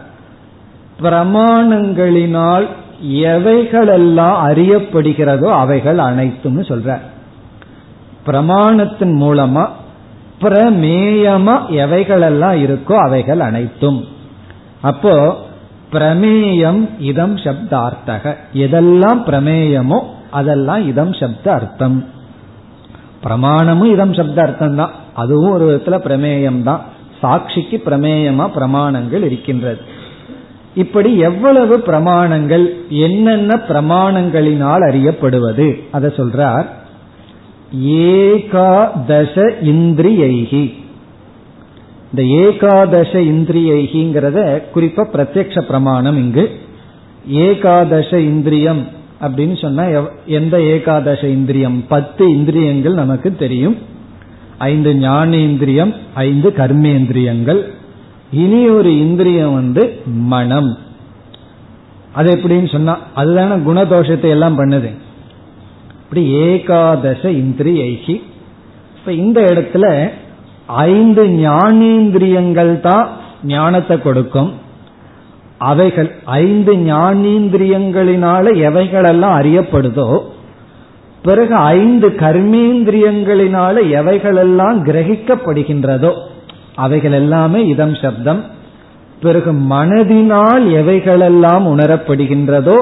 பிரமாணங்களினால் 1.03 2.67
எவைகளெல்லாம் 3.13 4.37
அறியப்படுகிறதோ 4.47 5.45
அவைகள் 5.45 5.97
அனைத்தும்னு 5.97 6.65
சொல்ற 6.65 6.99
பிரமாணத்தின் 8.27 9.13
மூலமா 9.15 9.69
பிரமேயமா 10.41 11.61
எவைகளெல்லாம் 11.71 12.55
இருக்கோ 12.55 12.93
அவைகள் 12.93 13.41
அனைத்தும். 13.41 14.05
அப்போ 14.83 15.37
பிரமேயம் 15.93 16.89
இதம் 16.99 17.37
சப்தார்த்தக. 17.37 18.35
எதெல்லாம் 18.53 19.21
பிரமேயமோ 19.27 20.01
அதெல்லாம் 20.31 20.89
இதம் 20.89 21.13
சப்த 21.13 21.53
அர்த்தம் 21.53 22.05
பிரமாணமும் 23.25 23.93
இதம் 23.93 24.15
சப்த 24.15 24.43
அர்த்தம் 24.43 24.77
தான் 24.77 24.91
அதுவும் 25.15 25.51
ஒரு 25.51 25.65
விதத்துல 25.69 25.99
பிரமேயம் 25.99 26.63
தான் 26.63 26.81
சாட்சிக்கு 27.21 27.83
பிரமேயமா 27.85 28.47
பிரமாணங்கள் 28.55 29.23
இருக்கின்றது. 29.23 29.81
இப்படி 30.75 31.19
எவ்வளவு 31.19 31.79
பிரமாணங்கள் 31.79 32.75
என்னென்ன 32.89 33.55
பிரமாணங்களினால் 33.69 34.83
அறியப்படுவது? 34.91 35.81
அதை 35.93 36.11
சொல்றார். 36.11 36.67
ஏகாதச 37.87 39.55
இந்திரியைகி. 39.63 40.85
இந்த 42.15 42.49
ஏகாதச 42.49 43.13
இந்திரியைகிங்கிறத 43.33 44.63
குறிப்பா 44.75 45.05
பிரத்யக்ஷ 45.13 45.61
பிரமாணம் 45.61 46.17
இங்கு. 46.17 46.61
ஏகாதச 47.33 48.17
இந்திரியம் 48.17 48.87
அப்படின்னு 49.21 49.61
சொன்னா 49.61 49.85
எந்த 50.27 50.59
ஏகாதச 50.59 51.25
இந்திரியம்? 51.25 51.85
பத்து 51.89 52.31
இந்திரியங்கள் 52.31 52.93
நமக்கு 52.93 53.37
தெரியும். 53.37 53.77
ஐந்து 54.59 54.93
ஞானேந்திரியம் 54.93 55.95
ஐந்து 56.15 56.53
கர்மேந்திரியங்கள். 56.57 57.63
இனி 58.33 58.69
ஒரு 58.69 58.99
இந்திரியம் 58.99 59.55
வந்து 59.55 60.01
மனம். 60.07 60.79
அது 62.13 62.37
எப்படின்னு 62.37 62.73
சொன்னா 62.73 62.99
அதுதான 63.17 63.63
குணதோஷத்தை 63.69 64.29
எல்லாம் 64.29 64.59
பண்ணுது. 64.59 64.91
இப்படி 66.03 66.35
ஏகாதச 66.35 67.27
இந்திரியைகி. 67.43 68.23
இப்ப 68.99 69.13
இந்த 69.13 69.41
இடத்துல 69.41 70.11
ஐந்து 70.69 71.23
ஞானேந்திரியங்கள் 71.29 72.81
தான் 72.81 73.07
ஞானத்தை 73.43 74.01
கொடுக்கும். 74.01 74.51
அவைகள் 75.59 76.11
ஐந்து 76.25 76.73
ஞானேந்திரியங்களினால 76.73 78.45
எவைகளெல்லாம் 78.69 79.37
அறியப்படுதோ 79.41 80.09
பிறகு 81.23 81.57
ஐந்து 81.57 82.09
கர்மேந்திரியங்களினால 82.09 83.75
எவைகளெல்லாம் 84.01 84.79
கிரகிக்கப்படுகின்றதோ 84.89 86.13
அவைகள் 86.75 87.13
எல்லாமே 87.13 87.67
இதம் 87.67 87.95
சப்தம். 87.95 88.43
பிறகு 89.21 89.53
மனதினால் 89.53 90.65
எவைகளெல்லாம் 90.81 91.65
உணரப்படுகின்றதோ 91.73 92.77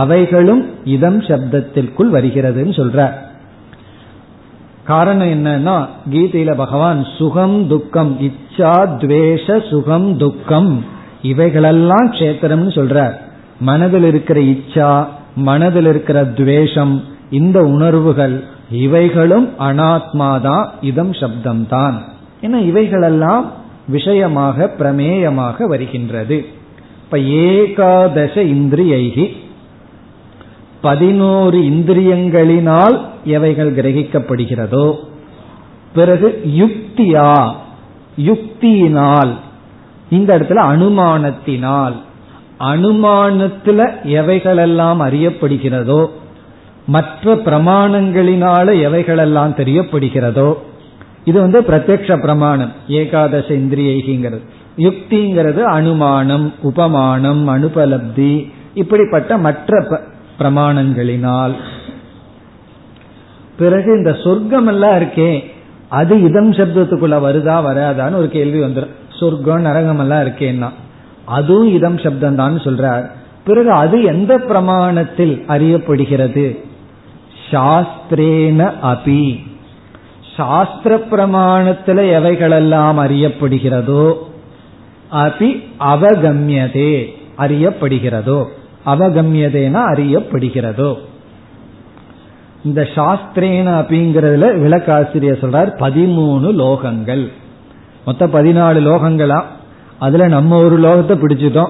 அவைகளும் 0.00 0.62
இதம் 0.84 1.20
சப்தத்திற்குள் 1.20 2.10
வருகிறதுன்னு 2.16 2.74
சொல்ற 2.80 3.27
காரணம் 4.88 5.30
என்னன்னா 5.36 5.76
கீதையில 6.10 6.50
பகவான் 6.54 7.00
சுகம் 7.18 7.56
துக்கம் 7.68 8.12
இச்சா 8.26 8.74
துவேஷ 9.00 9.46
சுகம் 9.70 10.06
துக்கம். 10.16 10.84
இவைகளெல்லாம் 11.22 12.06
கஷேத்திரம்னு 12.12 12.70
சொல்றார். 12.78 13.14
மனதில் 13.60 14.06
இருக்கிற 14.10 14.40
இச்சா 14.40 14.90
மனதில் 15.48 15.88
இருக்கிற 15.92 16.18
துவேஷம் 16.38 16.94
இந்த 17.30 17.58
உணர்வுகள் 17.74 18.36
இவைகளும் 18.84 19.48
அனாத்மாதான் 19.68 20.66
இதம் 20.80 21.12
சப்தம் 21.12 21.64
தான் 21.68 21.96
ஏன்னா 22.42 22.58
இவைகளெல்லாம் 22.70 23.44
விஷயமாக 23.88 24.70
பிரமேயமாக 24.78 25.66
வருகின்றது. 25.72 26.38
இப்ப 27.04 27.18
ஏகாதச 27.48 28.36
இந்திரியைகி 28.54 29.26
பதினோரு 30.82 31.58
இந்திரியங்களினால் 31.70 32.96
எவைகள் 33.28 33.70
கிரகிக்கப்படுகிறதோ 33.70 34.86
பிறகு 35.94 36.28
யுக்தியா 36.56 37.30
யுக்தியினால் 38.24 39.32
இந்த 40.10 40.30
இடத்துல 40.38 40.62
அனுமானத்தினால் 40.68 41.96
அனுமானத்துல 42.72 43.80
எவைகளெல்லாம் 44.12 45.00
அறியப்படுகிறதோ 45.02 46.00
மற்ற 46.86 47.34
பிரமாணங்களினால 47.44 48.66
எவைகளெல்லாம் 48.80 49.54
தெரியப்படுகிறதோ 49.54 50.50
இது 51.24 51.38
வந்து 51.40 51.60
பிரத்யக்ஷ 51.60 52.12
பிரமாணம் 52.20 52.72
ஏகாதச 52.92 53.48
இந்திரியைங்கிறது 53.54 54.44
யுக்திங்கிறது 54.78 55.60
அனுமானம் 55.70 56.46
உபமானம் 56.62 57.42
அனுபலப்தி 57.48 58.32
இப்படிப்பட்ட 58.74 59.38
மற்ற 59.38 59.80
பிரமாணங்களினால். 60.38 61.54
பிறகு 63.58 63.96
இந்த 63.96 64.16
சொர்க்கம் 64.24 64.66
எல்லாம் 64.66 64.94
இருக்கே 64.94 65.44
அது 65.88 66.22
இதம் 66.22 66.52
சப்தத்துக்குள்ள 66.52 67.16
வருதா 67.18 67.56
வராதான்னு 67.64 68.14
ஒரு 68.14 68.28
கேள்வி 68.28 68.60
வந்துடும் 68.60 68.94
சொர்க்கம் 69.20 69.60
நரகம் 69.60 69.98
எல்லாம் 69.98 70.24
இருக்கேன்னா. 70.24 70.68
அதுவும் 71.24 71.74
இதம் 71.74 71.98
சப்தம் 71.98 72.36
தான் 72.36 72.58
சொல்றார். 72.58 73.10
பிறகு 73.44 73.70
அது 73.70 74.02
எந்த 74.02 74.38
பிரமாணத்தில் 74.38 75.42
அறியப்படுகிறது? 75.48 76.58
சாஸ்திரேன 77.50 78.72
அபி. 78.82 79.46
சாஸ்திர 80.36 80.96
பிரமாணத்துல 80.96 82.02
எவைகளெல்லாம் 82.18 82.98
அறியப்படுகிறதோ 82.98 84.14
அபி 85.12 85.62
அவகமியதே 85.80 87.06
அறியப்படுகிறதோ. 87.38 88.44
அவகமியதேனா 88.86 89.82
அறியப்படுகிறதோ. 89.94 90.94
இந்த 92.64 92.82
சாஸ்திரேன 92.82 93.72
அப்படிங்கறதுல 93.80 94.58
விளக்காசிரியர் 94.60 95.42
சொல்றார் 95.42 95.70
பதிமூணு 95.78 96.52
லோகங்கள். 96.52 97.28
மொத்தம் 98.04 98.32
பதினாலு 98.32 98.80
லோகங்களா? 98.80 99.42
அதுல 99.98 100.26
நம்ம 100.26 100.58
ஒரு 100.58 100.80
லோகத்தை 100.80 101.12
பிடிச்சிட்டோம். 101.12 101.68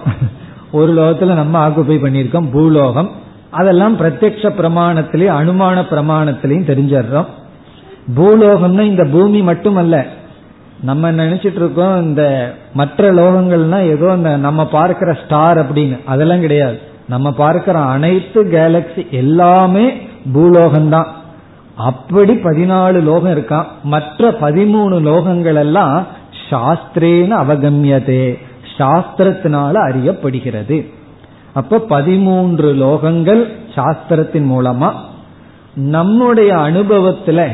ஒரு 0.73 0.95
லோகத்துல 0.95 1.35
நம்ம 1.35 1.69
ஆக்குப்பை 1.69 1.97
பண்ணியிருக்கோம் 2.03 2.51
பூலோகம். 2.51 3.11
அதெல்லாம் 3.51 4.01
பிரத்யக்ஷ 4.01 4.51
பிரமாணத்திலையும் 4.59 5.39
அனுமான 5.41 5.83
பிரமாணத்திலையும் 5.91 6.69
தெரிஞ்சிடுறோம். 6.71 7.27
பூலோகம்னா 8.17 8.81
இந்த 8.81 9.05
பூமி 9.05 9.43
மட்டுமல்ல. 9.43 10.07
நம்ம 10.83 11.13
நினைச்சிட்டு 11.13 11.55
இருக்கோம் 11.55 12.03
இந்த 12.03 12.55
மற்ற 12.75 13.13
லோகங்கள்னா 13.13 13.83
ஏதோ 13.83 14.13
இந்த 14.15 14.37
நம்ம 14.37 14.67
பார்க்கிற 14.67 15.19
ஸ்டார் 15.25 15.59
அப்படின்னு. 15.59 16.05
அதெல்லாம் 16.05 16.41
கிடையாது. 16.41 16.79
நம்ம 17.09 17.33
பார்க்கிற 17.33 17.79
அனைத்து 17.79 18.45
கேலக்சி 18.45 19.11
எல்லாமே 19.11 19.93
பூலோகம்தான். 20.35 21.07
அப்படி 21.77 22.35
பதினாலு 22.35 23.03
லோகம் 23.03 23.39
இருக்கான் 23.39 23.65
மற்ற 23.83 24.31
பதிமூணு 24.31 25.01
லோகங்கள் 25.01 25.55
எல்லாம் 25.55 26.07
சாஸ்திரேன 26.51 27.33
அவகமியதே. 27.45 28.39
சாஸ்திரத்தினால 28.79 29.73
அறியப்படுகிறது. 29.75 30.87
அப்ப 31.55 31.79
பதிமூன்று 31.79 32.75
லோகங்கள் 32.75 33.53
சாஸ்திரத்தின் 33.75 34.51
மூலமா. 34.51 34.93
நம்முடைய 35.75 36.55
அனுபவத்துல 36.55 37.49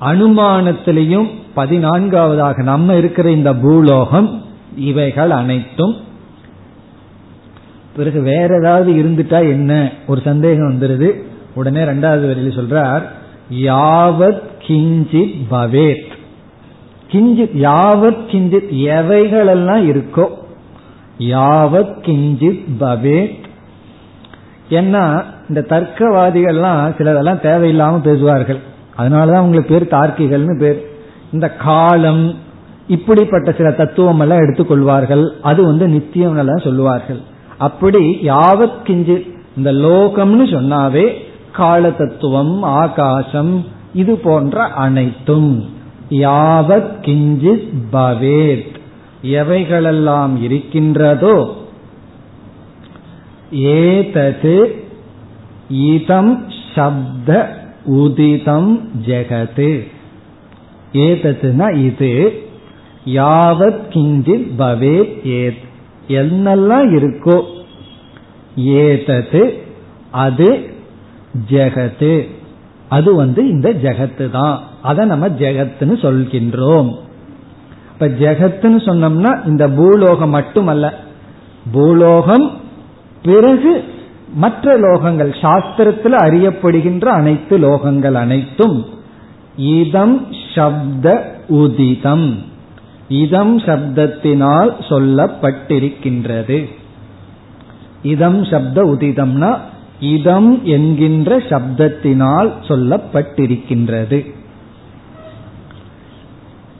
அனுமானத்திலையும் 0.00 1.30
பதினான்காவதாக 1.56 2.62
நம்ம 2.62 2.94
இருக்கிற 2.94 3.30
இந்த 3.30 3.54
பூலோகம் 3.54 4.42
இவைகள் 4.76 5.30
அனைத்தும் 5.30 5.96
பிறகு 7.96 8.20
வேற 8.20 8.56
ஏதாவது 8.56 8.92
இருந்துட்டா 8.92 9.48
என்ன? 9.48 9.90
ஒரு 10.06 10.20
சந்தேகம் 10.24 10.70
வந்துருது. 10.70 11.10
உடனே 11.54 11.82
ரெண்டாவது 11.82 12.00
வரையில் 12.00 12.58
சொல்றார் 12.58 13.02
யாவத் 13.52 14.42
கிஞ்சித் 14.66 15.34
பவேத். 15.50 16.10
கிஞ்சித் 17.10 17.56
யாவத் 17.56 18.24
கிஞ்சித் 18.30 18.72
எவைகளெல்லாம் 18.72 19.84
இருக்கோ 19.84 20.26
யாவத் 21.18 21.94
கிஞ்சித் 22.02 22.64
பவேத். 22.80 23.40
ஏன்னா 24.70 25.22
இந்த 25.48 25.64
தர்க்கவாதிகள்லாம் 25.68 26.94
சிலதெல்லாம் 26.98 27.40
தேவையில்லாம 27.40 28.00
பேசுவார்கள். 28.00 28.58
அதனாலதான் 28.98 29.38
உங்களுக்கு 29.38 29.74
பேர் 29.74 30.00
தார்க்கிகள்னு 30.00 30.58
பேர். 30.58 30.90
இந்த 31.32 31.50
காலம் 31.50 32.34
இப்படிப்பட்ட 32.88 33.52
சில 33.52 33.70
தத்துவம் 33.70 34.20
எல்லாம் 34.20 34.38
எடுத்துக்கொள்வார்கள். 34.38 35.28
அது 35.42 35.64
வந்து 35.64 35.88
நித்தியம் 35.88 36.36
எல்லாம் 36.36 36.58
சொல்லுவார்கள். 36.58 37.20
அப்படி 37.58 38.14
யாவத் 38.14 38.82
கிஞ்சு 38.84 39.30
இந்த 39.56 39.72
லோகம்னு 39.72 40.46
சொன்னாவே 40.48 41.14
கால 41.52 41.90
தத்துவம் 41.90 42.62
ஆகாசம் 42.62 43.64
இது 43.94 44.16
போன்ற 44.16 44.64
அனைத்தும். 44.64 45.70
யாவத் 46.10 46.94
கிஞ்சித் 47.00 47.68
பவேத். 47.92 48.74
எவைகளெல்லாம் 49.22 50.42
இருக்கின்றதோ 50.42 51.56
ஏதது 53.50 54.84
இதம் 55.68 56.44
சப்த 56.74 57.60
உதிதம் 57.86 58.80
ஜெகது. 59.06 59.86
ஏதத்துனா 60.92 61.76
இது 61.76 62.42
யாவத் 63.06 63.82
கிஞ்சித் 63.88 64.50
பவேத் 64.58 65.26
ஏத். 65.26 65.70
என்னெல்லாம் 66.12 66.88
இருக்கோ 66.98 67.42
ஏதது 68.56 69.58
அது 70.10 70.70
ஜெகத்து. 71.50 72.28
அது 72.88 73.14
வந்து 73.14 73.48
இந்த 73.48 73.68
ஜெகத்து 73.70 74.30
தான். 74.30 74.62
அதை 74.82 75.06
நம்ம 75.06 75.28
ஜெகத்துன்னு 75.28 75.96
சொல்கின்றோம். 76.02 76.90
இப்ப 77.92 78.06
ஜெகத்துன்னு 78.06 78.80
சொன்னோம்னா 78.88 79.46
இந்த 79.46 79.68
பூலோகம் 79.68 80.30
மட்டுமல்ல. 80.30 80.94
பூலோகம் 81.72 82.50
பிறகு 83.22 83.84
மற்ற 84.34 84.78
லோகங்கள் 84.78 85.32
சாஸ்திரத்தில் 85.40 86.14
அறியப்படுகின்ற 86.14 87.04
அனைத்து 87.04 87.58
லோகங்கள் 87.58 88.12
அனைத்தும். 88.12 88.86
இதம் 89.56 90.26
சப்த 90.54 91.36
உதிதம். 91.48 92.42
இதம் 93.12 93.58
சப்தத்தினால் 93.58 94.70
சொல்லப்பட்டிருக்கின்றது. 94.88 96.58
இதம் 98.02 98.44
சப்த 98.44 98.82
உதிதம்னா 98.82 99.50
இதம் 100.00 100.64
என்கின்ற 100.64 101.38
சப்தத்தினால் 101.38 102.52
சொல்லப்பட்டிருக்கின்றது. 102.68 104.18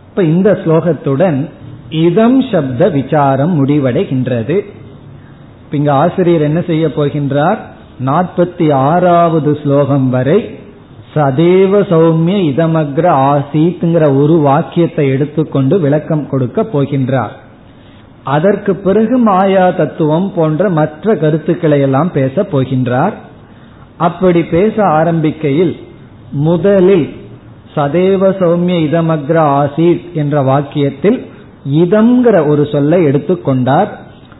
இப்ப 0.08 0.22
இந்த 0.22 0.60
ஸ்லோகத்துடன் 0.64 1.50
இதம் 1.90 2.40
சப்த 2.42 2.88
விசாரம் 2.88 3.54
முடிவடைகின்றது. 3.64 4.56
இங்க 5.70 5.92
ஆசிரியர் 5.92 6.42
என்ன 6.42 6.60
செய்ய 6.60 6.86
போகின்றார்? 6.86 7.60
நாற்பத்தி 8.04 8.72
ஆறாவது 8.72 9.58
ஸ்லோகம் 9.62 10.10
வரை 10.10 10.38
சதேவ 11.14 11.80
சௌமிய 11.92 12.36
இதமக்ர 12.50 13.06
ஆசித்ங்கிற 13.32 14.22
ஒரு 14.22 14.36
வாக்கியத்தை 14.36 15.08
எடுத்துக்கொண்டு 15.08 15.80
விளக்கம் 15.80 16.28
கொடுக்க 16.28 16.62
போகின்றார். 16.62 17.34
அதற்கு 18.24 18.76
பிறகு 18.76 19.18
மாயா 19.18 19.70
தத்துவம் 19.70 20.32
போன்ற 20.34 20.68
மற்ற 20.68 21.14
கருத்துக்களை 21.14 21.80
எல்லாம் 21.80 22.12
பேச 22.12 22.42
போகின்றார். 22.42 23.12
அப்படி 23.96 24.44
பேச 24.44 24.82
ஆரம்பிக்கையில் 24.82 25.76
முதலில் 26.30 27.16
சதேவ 27.74 28.22
சௌமிய 28.40 28.78
இதமக்ர 28.88 29.36
ஆசித் 29.60 30.12
என்ற 30.12 30.42
வாக்கியத்தில் 30.42 31.26
இதம்ங்கிற 31.72 32.46
ஒரு 32.46 32.66
சொல்லை 32.66 33.04
எடுத்துக்கொண்டார் 33.04 33.88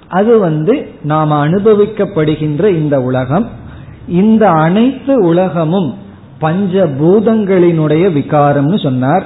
அது 0.08 0.38
வந்து 0.38 0.88
நாம் 1.02 1.30
அனுபவிக்கப்படுகின்ற 1.30 2.68
இந்த 2.68 3.00
உலகம். 3.00 3.50
இந்த 4.08 4.50
அனைத்து 4.50 5.24
உலகமும் 5.24 5.94
பஞ்ச 6.42 6.84
பூதங்களினுடைய 7.00 8.04
விகாரம்னு 8.18 8.78
சொன்னார். 8.82 9.24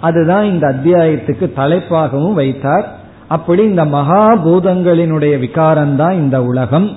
அதுதான் 0.00 0.44
இந்த 0.44 0.64
அத்தியாயத்துக்கு 0.74 1.46
தலைப்பாகவும் 1.56 2.36
வைத்தார். 2.40 2.86
அப்படி 3.28 3.62
இந்த 3.62 3.84
மகாபூதங்களினுடைய 3.84 5.34
விகாரம்தான் 5.44 6.16
இந்த 6.22 6.38
உலகம். 6.44 6.88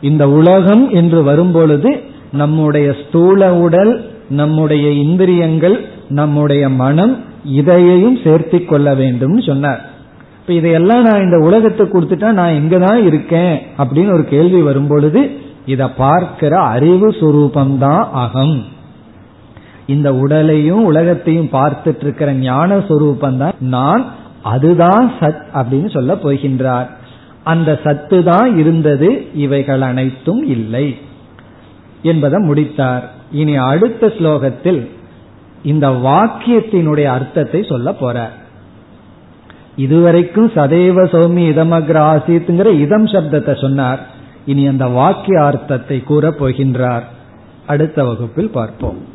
இந்த 0.00 0.24
உலகம் 0.38 0.84
என்று 0.90 1.22
வரும்பொழுது 1.22 1.90
நம்முடைய 2.32 2.86
ஸ்தூல 3.02 3.54
உடல் 3.56 3.92
நம்முடைய 4.30 4.86
இந்திரியங்கள் 5.04 5.76
நம்முடைய 6.20 6.68
மனம் 6.68 7.14
இதையையும் 7.44 8.16
சேர்த்தி 8.24 8.58
கொள்ள 8.64 8.94
வேண்டும் 8.94 9.36
சொன்னார். 9.40 9.80
இப்ப 10.40 10.52
இதையெல்லாம் 10.52 11.02
நான் 11.02 11.24
இந்த 11.26 11.38
உலகத்தை 11.46 11.84
கொடுத்துட்டா 11.86 12.30
நான் 12.40 12.58
எங்கதான் 12.58 13.00
இருக்கேன் 13.06 13.54
அப்படின்னு 13.78 14.12
ஒரு 14.12 14.24
கேள்வி 14.24 14.60
வரும்பொழுது 14.60 15.20
இதை 15.66 15.86
பார்க்கிற 15.96 16.52
அறிவு 16.74 17.08
சுரூபம்தான் 17.20 18.04
அகம். 18.24 18.56
இந்த 19.86 20.14
உடலையும் 20.14 20.84
உலகத்தையும் 20.84 21.50
பார்த்துட்டு 21.52 22.00
இருக்கிற 22.00 22.32
ஞான 22.32 22.78
சுரூபம் 22.78 23.36
தான் 23.36 23.54
நான் 23.58 24.04
அதுதான் 24.42 25.12
சத் 25.20 25.44
அப்படின்னு 25.54 25.90
சொல்ல 25.90 26.14
போகின்றார். 26.14 26.86
அந்த 27.44 27.80
சத்து 27.84 28.24
தான் 28.24 28.58
இருந்தது 28.58 29.28
இவைகள் 29.34 29.80
அனைத்தும் 29.80 30.42
இல்லை 30.46 30.96
என்பதை 32.02 32.38
முடித்தார். 32.38 33.10
இனி 33.30 33.56
அடுத்த 33.56 34.06
ஸ்லோகத்தில் 34.06 34.88
இந்த 35.62 35.88
வாக்கியத்தினுடைய 35.88 37.04
அர்த்தத்தை 37.04 37.62
சொல்ல 37.62 37.90
போறார். 37.90 38.34
இதுவரைக்கும் 39.76 40.50
சதேவ 40.50 40.98
சௌமி 41.14 41.44
இதமக்ர 41.52 41.96
ஆசித்துங்கிற 42.12 42.80
இதம் 42.80 43.06
சப்தத்தை 43.06 43.60
சொன்னார். 43.60 44.00
இனி 44.46 44.66
அந்த 44.66 44.86
வாக்கிய 44.86 45.44
அர்த்தத்தை 45.44 46.02
கூற 46.02 46.30
போகின்றார். 46.30 47.02
அடுத்த 47.66 48.04
வகுப்பில் 48.04 48.50
பார்ப்போம். 48.50 49.14